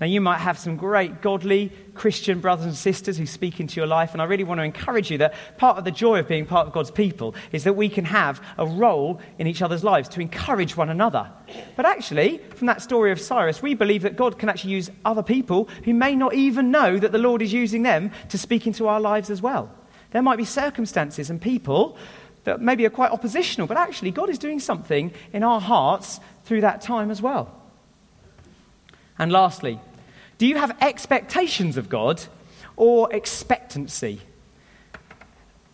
Now, 0.00 0.06
you 0.06 0.22
might 0.22 0.38
have 0.38 0.58
some 0.58 0.76
great 0.76 1.20
godly 1.20 1.70
Christian 1.92 2.40
brothers 2.40 2.64
and 2.64 2.74
sisters 2.74 3.18
who 3.18 3.26
speak 3.26 3.60
into 3.60 3.76
your 3.76 3.86
life, 3.86 4.14
and 4.14 4.22
I 4.22 4.24
really 4.24 4.44
want 4.44 4.58
to 4.58 4.64
encourage 4.64 5.10
you 5.10 5.18
that 5.18 5.34
part 5.58 5.76
of 5.76 5.84
the 5.84 5.90
joy 5.90 6.20
of 6.20 6.26
being 6.26 6.46
part 6.46 6.66
of 6.66 6.72
God's 6.72 6.90
people 6.90 7.34
is 7.52 7.64
that 7.64 7.74
we 7.74 7.90
can 7.90 8.06
have 8.06 8.42
a 8.56 8.66
role 8.66 9.20
in 9.38 9.46
each 9.46 9.60
other's 9.60 9.84
lives 9.84 10.08
to 10.10 10.22
encourage 10.22 10.74
one 10.74 10.88
another. 10.88 11.30
But 11.76 11.84
actually, 11.84 12.38
from 12.54 12.66
that 12.68 12.80
story 12.80 13.12
of 13.12 13.20
Cyrus, 13.20 13.60
we 13.60 13.74
believe 13.74 14.00
that 14.02 14.16
God 14.16 14.38
can 14.38 14.48
actually 14.48 14.72
use 14.72 14.90
other 15.04 15.22
people 15.22 15.68
who 15.84 15.92
may 15.92 16.16
not 16.16 16.32
even 16.32 16.70
know 16.70 16.98
that 16.98 17.12
the 17.12 17.18
Lord 17.18 17.42
is 17.42 17.52
using 17.52 17.82
them 17.82 18.10
to 18.30 18.38
speak 18.38 18.66
into 18.66 18.88
our 18.88 19.00
lives 19.00 19.28
as 19.28 19.42
well. 19.42 19.70
There 20.12 20.22
might 20.22 20.36
be 20.36 20.46
circumstances 20.46 21.28
and 21.28 21.42
people 21.42 21.98
that 22.44 22.58
maybe 22.62 22.86
are 22.86 22.90
quite 22.90 23.12
oppositional, 23.12 23.66
but 23.66 23.76
actually, 23.76 24.12
God 24.12 24.30
is 24.30 24.38
doing 24.38 24.60
something 24.60 25.12
in 25.34 25.42
our 25.42 25.60
hearts 25.60 26.20
through 26.44 26.62
that 26.62 26.80
time 26.80 27.10
as 27.10 27.20
well. 27.20 27.54
And 29.18 29.30
lastly, 29.30 29.78
do 30.40 30.46
you 30.46 30.56
have 30.56 30.74
expectations 30.80 31.76
of 31.76 31.90
God 31.90 32.22
or 32.74 33.12
expectancy? 33.12 34.22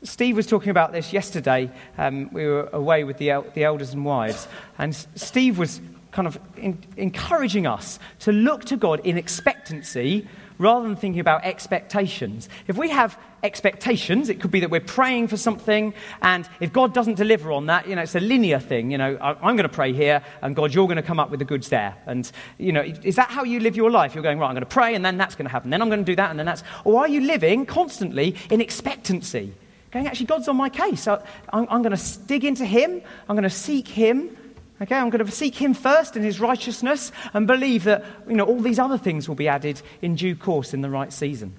Steve 0.02 0.34
was 0.34 0.48
talking 0.48 0.70
about 0.70 0.90
this 0.90 1.12
yesterday. 1.12 1.70
Um, 1.96 2.32
we 2.32 2.44
were 2.46 2.68
away 2.72 3.04
with 3.04 3.18
the, 3.18 3.30
el- 3.30 3.46
the 3.54 3.62
elders 3.62 3.92
and 3.92 4.04
wives, 4.04 4.48
and 4.76 4.92
Steve 5.14 5.56
was 5.56 5.80
kind 6.10 6.26
of 6.26 6.40
in- 6.56 6.82
encouraging 6.96 7.64
us 7.68 8.00
to 8.18 8.32
look 8.32 8.64
to 8.64 8.76
God 8.76 8.98
in 9.06 9.16
expectancy 9.16 10.26
rather 10.58 10.86
than 10.86 10.96
thinking 10.96 11.20
about 11.20 11.44
expectations. 11.44 12.48
If 12.66 12.76
we 12.76 12.90
have 12.90 13.18
expectations, 13.42 14.28
it 14.28 14.40
could 14.40 14.50
be 14.50 14.60
that 14.60 14.70
we're 14.70 14.80
praying 14.80 15.28
for 15.28 15.36
something, 15.36 15.94
and 16.22 16.48
if 16.60 16.72
God 16.72 16.94
doesn't 16.94 17.14
deliver 17.14 17.52
on 17.52 17.66
that, 17.66 17.88
you 17.88 17.94
know, 17.94 18.02
it's 18.02 18.14
a 18.14 18.20
linear 18.20 18.58
thing. 18.58 18.90
You 18.90 18.98
know, 18.98 19.18
I'm 19.20 19.56
going 19.56 19.68
to 19.68 19.68
pray 19.68 19.92
here, 19.92 20.22
and 20.42 20.56
God, 20.56 20.74
you're 20.74 20.86
going 20.86 20.96
to 20.96 21.02
come 21.02 21.20
up 21.20 21.30
with 21.30 21.38
the 21.38 21.44
goods 21.44 21.68
there. 21.68 21.96
And, 22.06 22.30
you 22.58 22.72
know, 22.72 22.82
is 22.82 23.16
that 23.16 23.30
how 23.30 23.44
you 23.44 23.60
live 23.60 23.76
your 23.76 23.90
life? 23.90 24.14
You're 24.14 24.22
going, 24.22 24.38
right, 24.38 24.48
I'm 24.48 24.54
going 24.54 24.60
to 24.62 24.66
pray, 24.66 24.94
and 24.94 25.04
then 25.04 25.16
that's 25.16 25.34
going 25.34 25.46
to 25.46 25.52
happen. 25.52 25.70
Then 25.70 25.82
I'm 25.82 25.88
going 25.88 26.04
to 26.04 26.04
do 26.04 26.16
that, 26.16 26.30
and 26.30 26.38
then 26.38 26.46
that's. 26.46 26.62
Or 26.84 27.00
are 27.00 27.08
you 27.08 27.20
living 27.20 27.66
constantly 27.66 28.36
in 28.50 28.60
expectancy? 28.60 29.54
Going, 29.90 30.06
actually, 30.06 30.26
God's 30.26 30.48
on 30.48 30.56
my 30.56 30.68
case. 30.68 31.06
I'm, 31.06 31.20
I'm 31.52 31.82
going 31.82 31.96
to 31.96 32.18
dig 32.26 32.44
into 32.44 32.64
Him, 32.64 33.02
I'm 33.28 33.36
going 33.36 33.44
to 33.44 33.50
seek 33.50 33.88
Him. 33.88 34.36
Okay, 34.80 34.94
I'm 34.94 35.08
going 35.08 35.24
to 35.24 35.32
seek 35.32 35.54
him 35.54 35.72
first 35.72 36.16
in 36.16 36.22
his 36.22 36.38
righteousness 36.38 37.10
and 37.32 37.46
believe 37.46 37.84
that 37.84 38.04
you 38.28 38.36
know, 38.36 38.44
all 38.44 38.60
these 38.60 38.78
other 38.78 38.98
things 38.98 39.26
will 39.26 39.34
be 39.34 39.48
added 39.48 39.80
in 40.02 40.16
due 40.16 40.36
course 40.36 40.74
in 40.74 40.82
the 40.82 40.90
right 40.90 41.10
season. 41.10 41.54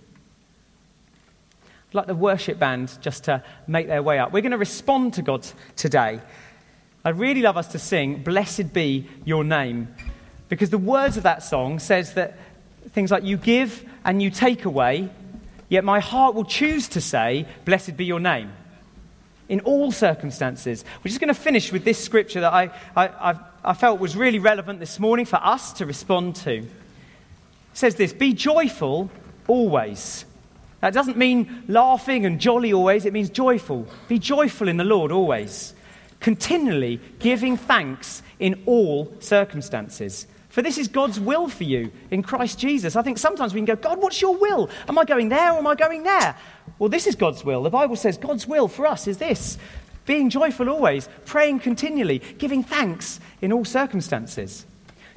I'd 1.89 1.95
like 1.95 2.07
the 2.07 2.15
worship 2.15 2.59
band 2.59 2.95
just 3.01 3.23
to 3.23 3.43
make 3.65 3.87
their 3.87 4.03
way 4.03 4.19
up. 4.19 4.31
We're 4.33 4.41
going 4.41 4.51
to 4.51 4.57
respond 4.57 5.15
to 5.15 5.23
God 5.23 5.47
today. 5.75 6.21
I'd 7.03 7.17
really 7.17 7.41
love 7.41 7.57
us 7.57 7.69
to 7.69 7.79
sing, 7.79 8.21
Blessed 8.21 8.71
be 8.71 9.07
your 9.25 9.43
name, 9.43 9.87
because 10.47 10.69
the 10.69 10.77
words 10.77 11.17
of 11.17 11.23
that 11.23 11.41
song 11.41 11.79
says 11.79 12.13
that 12.13 12.37
things 12.89 13.09
like 13.09 13.23
you 13.23 13.37
give 13.37 13.83
and 14.05 14.21
you 14.21 14.29
take 14.29 14.65
away, 14.65 15.09
yet 15.69 15.83
my 15.83 15.99
heart 15.99 16.35
will 16.35 16.45
choose 16.45 16.87
to 16.89 17.01
say, 17.01 17.47
Blessed 17.65 17.97
be 17.97 18.05
your 18.05 18.19
name 18.19 18.51
in 19.49 19.61
all 19.61 19.91
circumstances. 19.91 20.83
We're 20.99 21.09
just 21.09 21.19
going 21.19 21.33
to 21.33 21.39
finish 21.39 21.71
with 21.71 21.85
this 21.85 22.03
scripture 22.03 22.41
that 22.41 22.53
I, 22.53 22.71
I, 22.95 23.39
I, 23.63 23.73
felt 23.73 23.99
was 23.99 24.15
really 24.15 24.39
relevant 24.39 24.79
this 24.79 24.99
morning 24.99 25.25
for 25.25 25.37
us 25.37 25.73
to 25.73 25.85
respond 25.85 26.35
to. 26.37 26.57
It 26.57 26.67
says 27.73 27.95
this 27.95 28.13
Be 28.13 28.33
joyful 28.33 29.09
always. 29.47 30.25
That 30.81 30.93
doesn't 30.93 31.17
mean 31.17 31.63
laughing 31.67 32.25
and 32.25 32.39
jolly 32.39 32.73
always, 32.73 33.05
it 33.05 33.13
means 33.13 33.29
joyful. 33.29 33.87
Be 34.07 34.19
joyful 34.19 34.67
in 34.67 34.77
the 34.77 34.83
Lord 34.83 35.11
always. 35.11 35.73
Continually 36.19 36.99
giving 37.19 37.57
thanks 37.57 38.21
in 38.39 38.63
all 38.65 39.13
circumstances. 39.19 40.27
For 40.57 40.63
this 40.63 40.79
is 40.79 40.87
God's 40.87 41.19
will 41.19 41.47
for 41.47 41.65
you 41.65 41.91
in 42.09 42.23
Christ 42.23 42.57
Jesus. 42.57 42.95
I 42.95 43.03
think 43.03 43.19
sometimes 43.19 43.53
we 43.53 43.59
can 43.59 43.65
go, 43.65 43.75
God, 43.75 44.01
what's 44.01 44.19
your 44.19 44.35
will? 44.35 44.71
Am 44.87 44.97
I 44.97 45.05
going 45.05 45.29
there 45.29 45.51
or 45.51 45.59
am 45.59 45.67
I 45.67 45.75
going 45.75 46.01
there? 46.01 46.35
Well, 46.79 46.89
this 46.89 47.05
is 47.05 47.13
God's 47.13 47.45
will. 47.45 47.61
The 47.61 47.69
Bible 47.69 47.95
says 47.95 48.17
God's 48.17 48.47
will 48.47 48.67
for 48.67 48.87
us 48.87 49.05
is 49.05 49.19
this 49.19 49.59
being 50.07 50.31
joyful 50.31 50.67
always, 50.67 51.09
praying 51.25 51.59
continually, 51.59 52.23
giving 52.39 52.63
thanks 52.63 53.19
in 53.39 53.53
all 53.53 53.65
circumstances. 53.65 54.65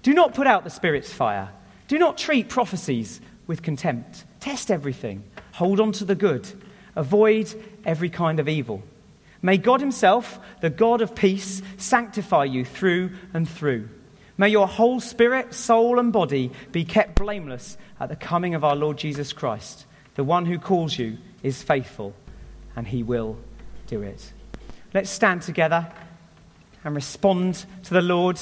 Do 0.03 0.12
not 0.12 0.35
put 0.35 0.46
out 0.46 0.64
the 0.64 0.68
Spirit's 0.68 1.11
fire. 1.11 1.48
Do 1.88 1.98
not 1.98 2.18
treat 2.18 2.50
prophecies 2.50 3.22
with 3.46 3.62
contempt. 3.62 4.26
Test 4.40 4.70
everything. 4.70 5.24
Hold 5.53 5.81
on 5.81 5.92
to 5.92 6.05
the 6.05 6.14
good. 6.14 6.53
Avoid 6.96 7.55
every 7.87 8.11
kind 8.11 8.40
of 8.40 8.46
evil. 8.46 8.83
May 9.40 9.57
God 9.57 9.81
Himself, 9.81 10.38
the 10.61 10.68
God 10.68 11.00
of 11.00 11.14
peace, 11.14 11.62
sanctify 11.79 12.44
you 12.44 12.66
through 12.66 13.12
and 13.33 13.48
through. 13.48 13.88
May 14.40 14.48
your 14.48 14.68
whole 14.68 15.00
spirit, 15.00 15.53
soul, 15.53 15.98
and 15.98 16.14
body 16.14 16.50
be 16.72 16.83
kept 16.83 17.16
blameless 17.16 17.76
at 18.00 18.09
the 18.09 18.16
coming 18.16 18.55
of 18.55 18.64
our 18.64 18.74
Lord 18.74 18.96
Jesus 18.96 19.35
Christ. 19.35 19.85
The 20.14 20.24
one 20.24 20.46
who 20.46 20.59
calls 20.59 20.98
you 20.98 21.18
is 21.42 21.62
faithful, 21.62 22.14
and 22.74 22.87
he 22.87 23.03
will 23.03 23.37
do 23.87 24.00
it. 24.00 24.33
Let's 24.94 25.11
stand 25.11 25.42
together 25.42 25.92
and 26.85 26.94
respond 26.94 27.66
to 27.85 27.92
the 27.92 28.00
Lord. 28.00 28.40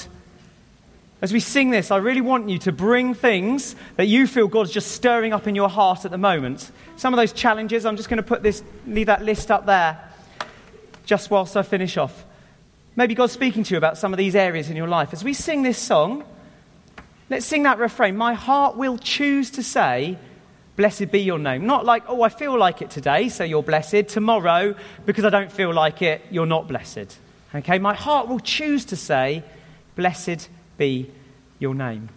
As 1.21 1.33
we 1.33 1.41
sing 1.41 1.69
this, 1.69 1.91
I 1.91 1.97
really 1.97 2.21
want 2.21 2.47
you 2.47 2.59
to 2.59 2.71
bring 2.71 3.13
things 3.13 3.75
that 3.97 4.05
you 4.05 4.25
feel 4.25 4.47
God's 4.47 4.71
just 4.71 4.91
stirring 4.91 5.33
up 5.33 5.47
in 5.47 5.53
your 5.53 5.67
heart 5.67 6.05
at 6.05 6.11
the 6.11 6.17
moment. 6.17 6.71
Some 6.95 7.13
of 7.13 7.17
those 7.17 7.33
challenges, 7.33 7.85
I'm 7.85 7.97
just 7.97 8.07
going 8.07 8.15
to 8.15 8.23
put 8.23 8.41
this, 8.41 8.63
leave 8.87 9.07
that 9.07 9.25
list 9.25 9.51
up 9.51 9.65
there 9.65 9.99
just 11.05 11.29
whilst 11.29 11.57
I 11.57 11.61
finish 11.61 11.97
off. 11.97 12.23
Maybe 12.99 13.15
God's 13.15 13.31
speaking 13.31 13.63
to 13.63 13.71
you 13.73 13.77
about 13.77 13.97
some 13.97 14.11
of 14.11 14.17
these 14.17 14.35
areas 14.35 14.69
in 14.69 14.75
your 14.75 14.89
life. 14.89 15.13
As 15.13 15.23
we 15.23 15.33
sing 15.33 15.63
this 15.63 15.77
song, 15.77 16.25
let's 17.29 17.45
sing 17.45 17.63
that 17.63 17.77
refrain. 17.79 18.17
My 18.17 18.33
heart 18.33 18.75
will 18.75 18.97
choose 18.97 19.51
to 19.51 19.63
say, 19.63 20.17
Blessed 20.75 21.09
be 21.09 21.21
your 21.21 21.39
name. 21.39 21.65
Not 21.65 21.85
like, 21.85 22.03
oh, 22.09 22.23
I 22.23 22.27
feel 22.27 22.59
like 22.59 22.81
it 22.81 22.89
today, 22.89 23.29
so 23.29 23.45
you're 23.45 23.63
blessed. 23.63 24.09
Tomorrow, 24.09 24.75
because 25.05 25.23
I 25.23 25.29
don't 25.29 25.49
feel 25.49 25.73
like 25.73 26.01
it, 26.01 26.21
you're 26.29 26.45
not 26.45 26.67
blessed. 26.67 27.17
Okay? 27.55 27.79
My 27.79 27.93
heart 27.93 28.27
will 28.27 28.41
choose 28.41 28.83
to 28.85 28.97
say, 28.97 29.43
Blessed 29.95 30.49
be 30.75 31.09
your 31.57 31.75
name. 31.75 32.09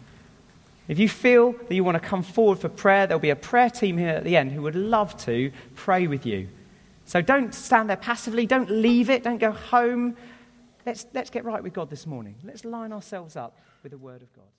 If 0.88 0.98
you 0.98 1.08
feel 1.08 1.52
that 1.52 1.74
you 1.76 1.84
want 1.84 2.02
to 2.02 2.08
come 2.08 2.24
forward 2.24 2.58
for 2.58 2.68
prayer, 2.68 3.06
there'll 3.06 3.20
be 3.20 3.30
a 3.30 3.36
prayer 3.36 3.70
team 3.70 3.98
here 3.98 4.08
at 4.08 4.24
the 4.24 4.36
end 4.36 4.50
who 4.50 4.62
would 4.62 4.74
love 4.74 5.16
to 5.26 5.52
pray 5.76 6.08
with 6.08 6.26
you. 6.26 6.48
So 7.04 7.20
don't 7.20 7.54
stand 7.54 7.88
there 7.88 7.96
passively. 7.96 8.46
Don't 8.46 8.68
leave 8.68 9.10
it. 9.10 9.22
Don't 9.22 9.38
go 9.38 9.52
home. 9.52 10.16
Let's, 10.84 11.06
let's 11.14 11.30
get 11.30 11.44
right 11.44 11.62
with 11.62 11.72
God 11.72 11.90
this 11.90 12.06
morning. 12.06 12.36
Let's 12.42 12.64
line 12.64 12.92
ourselves 12.92 13.36
up 13.36 13.58
with 13.82 13.92
the 13.92 13.98
Word 13.98 14.22
of 14.22 14.32
God. 14.34 14.51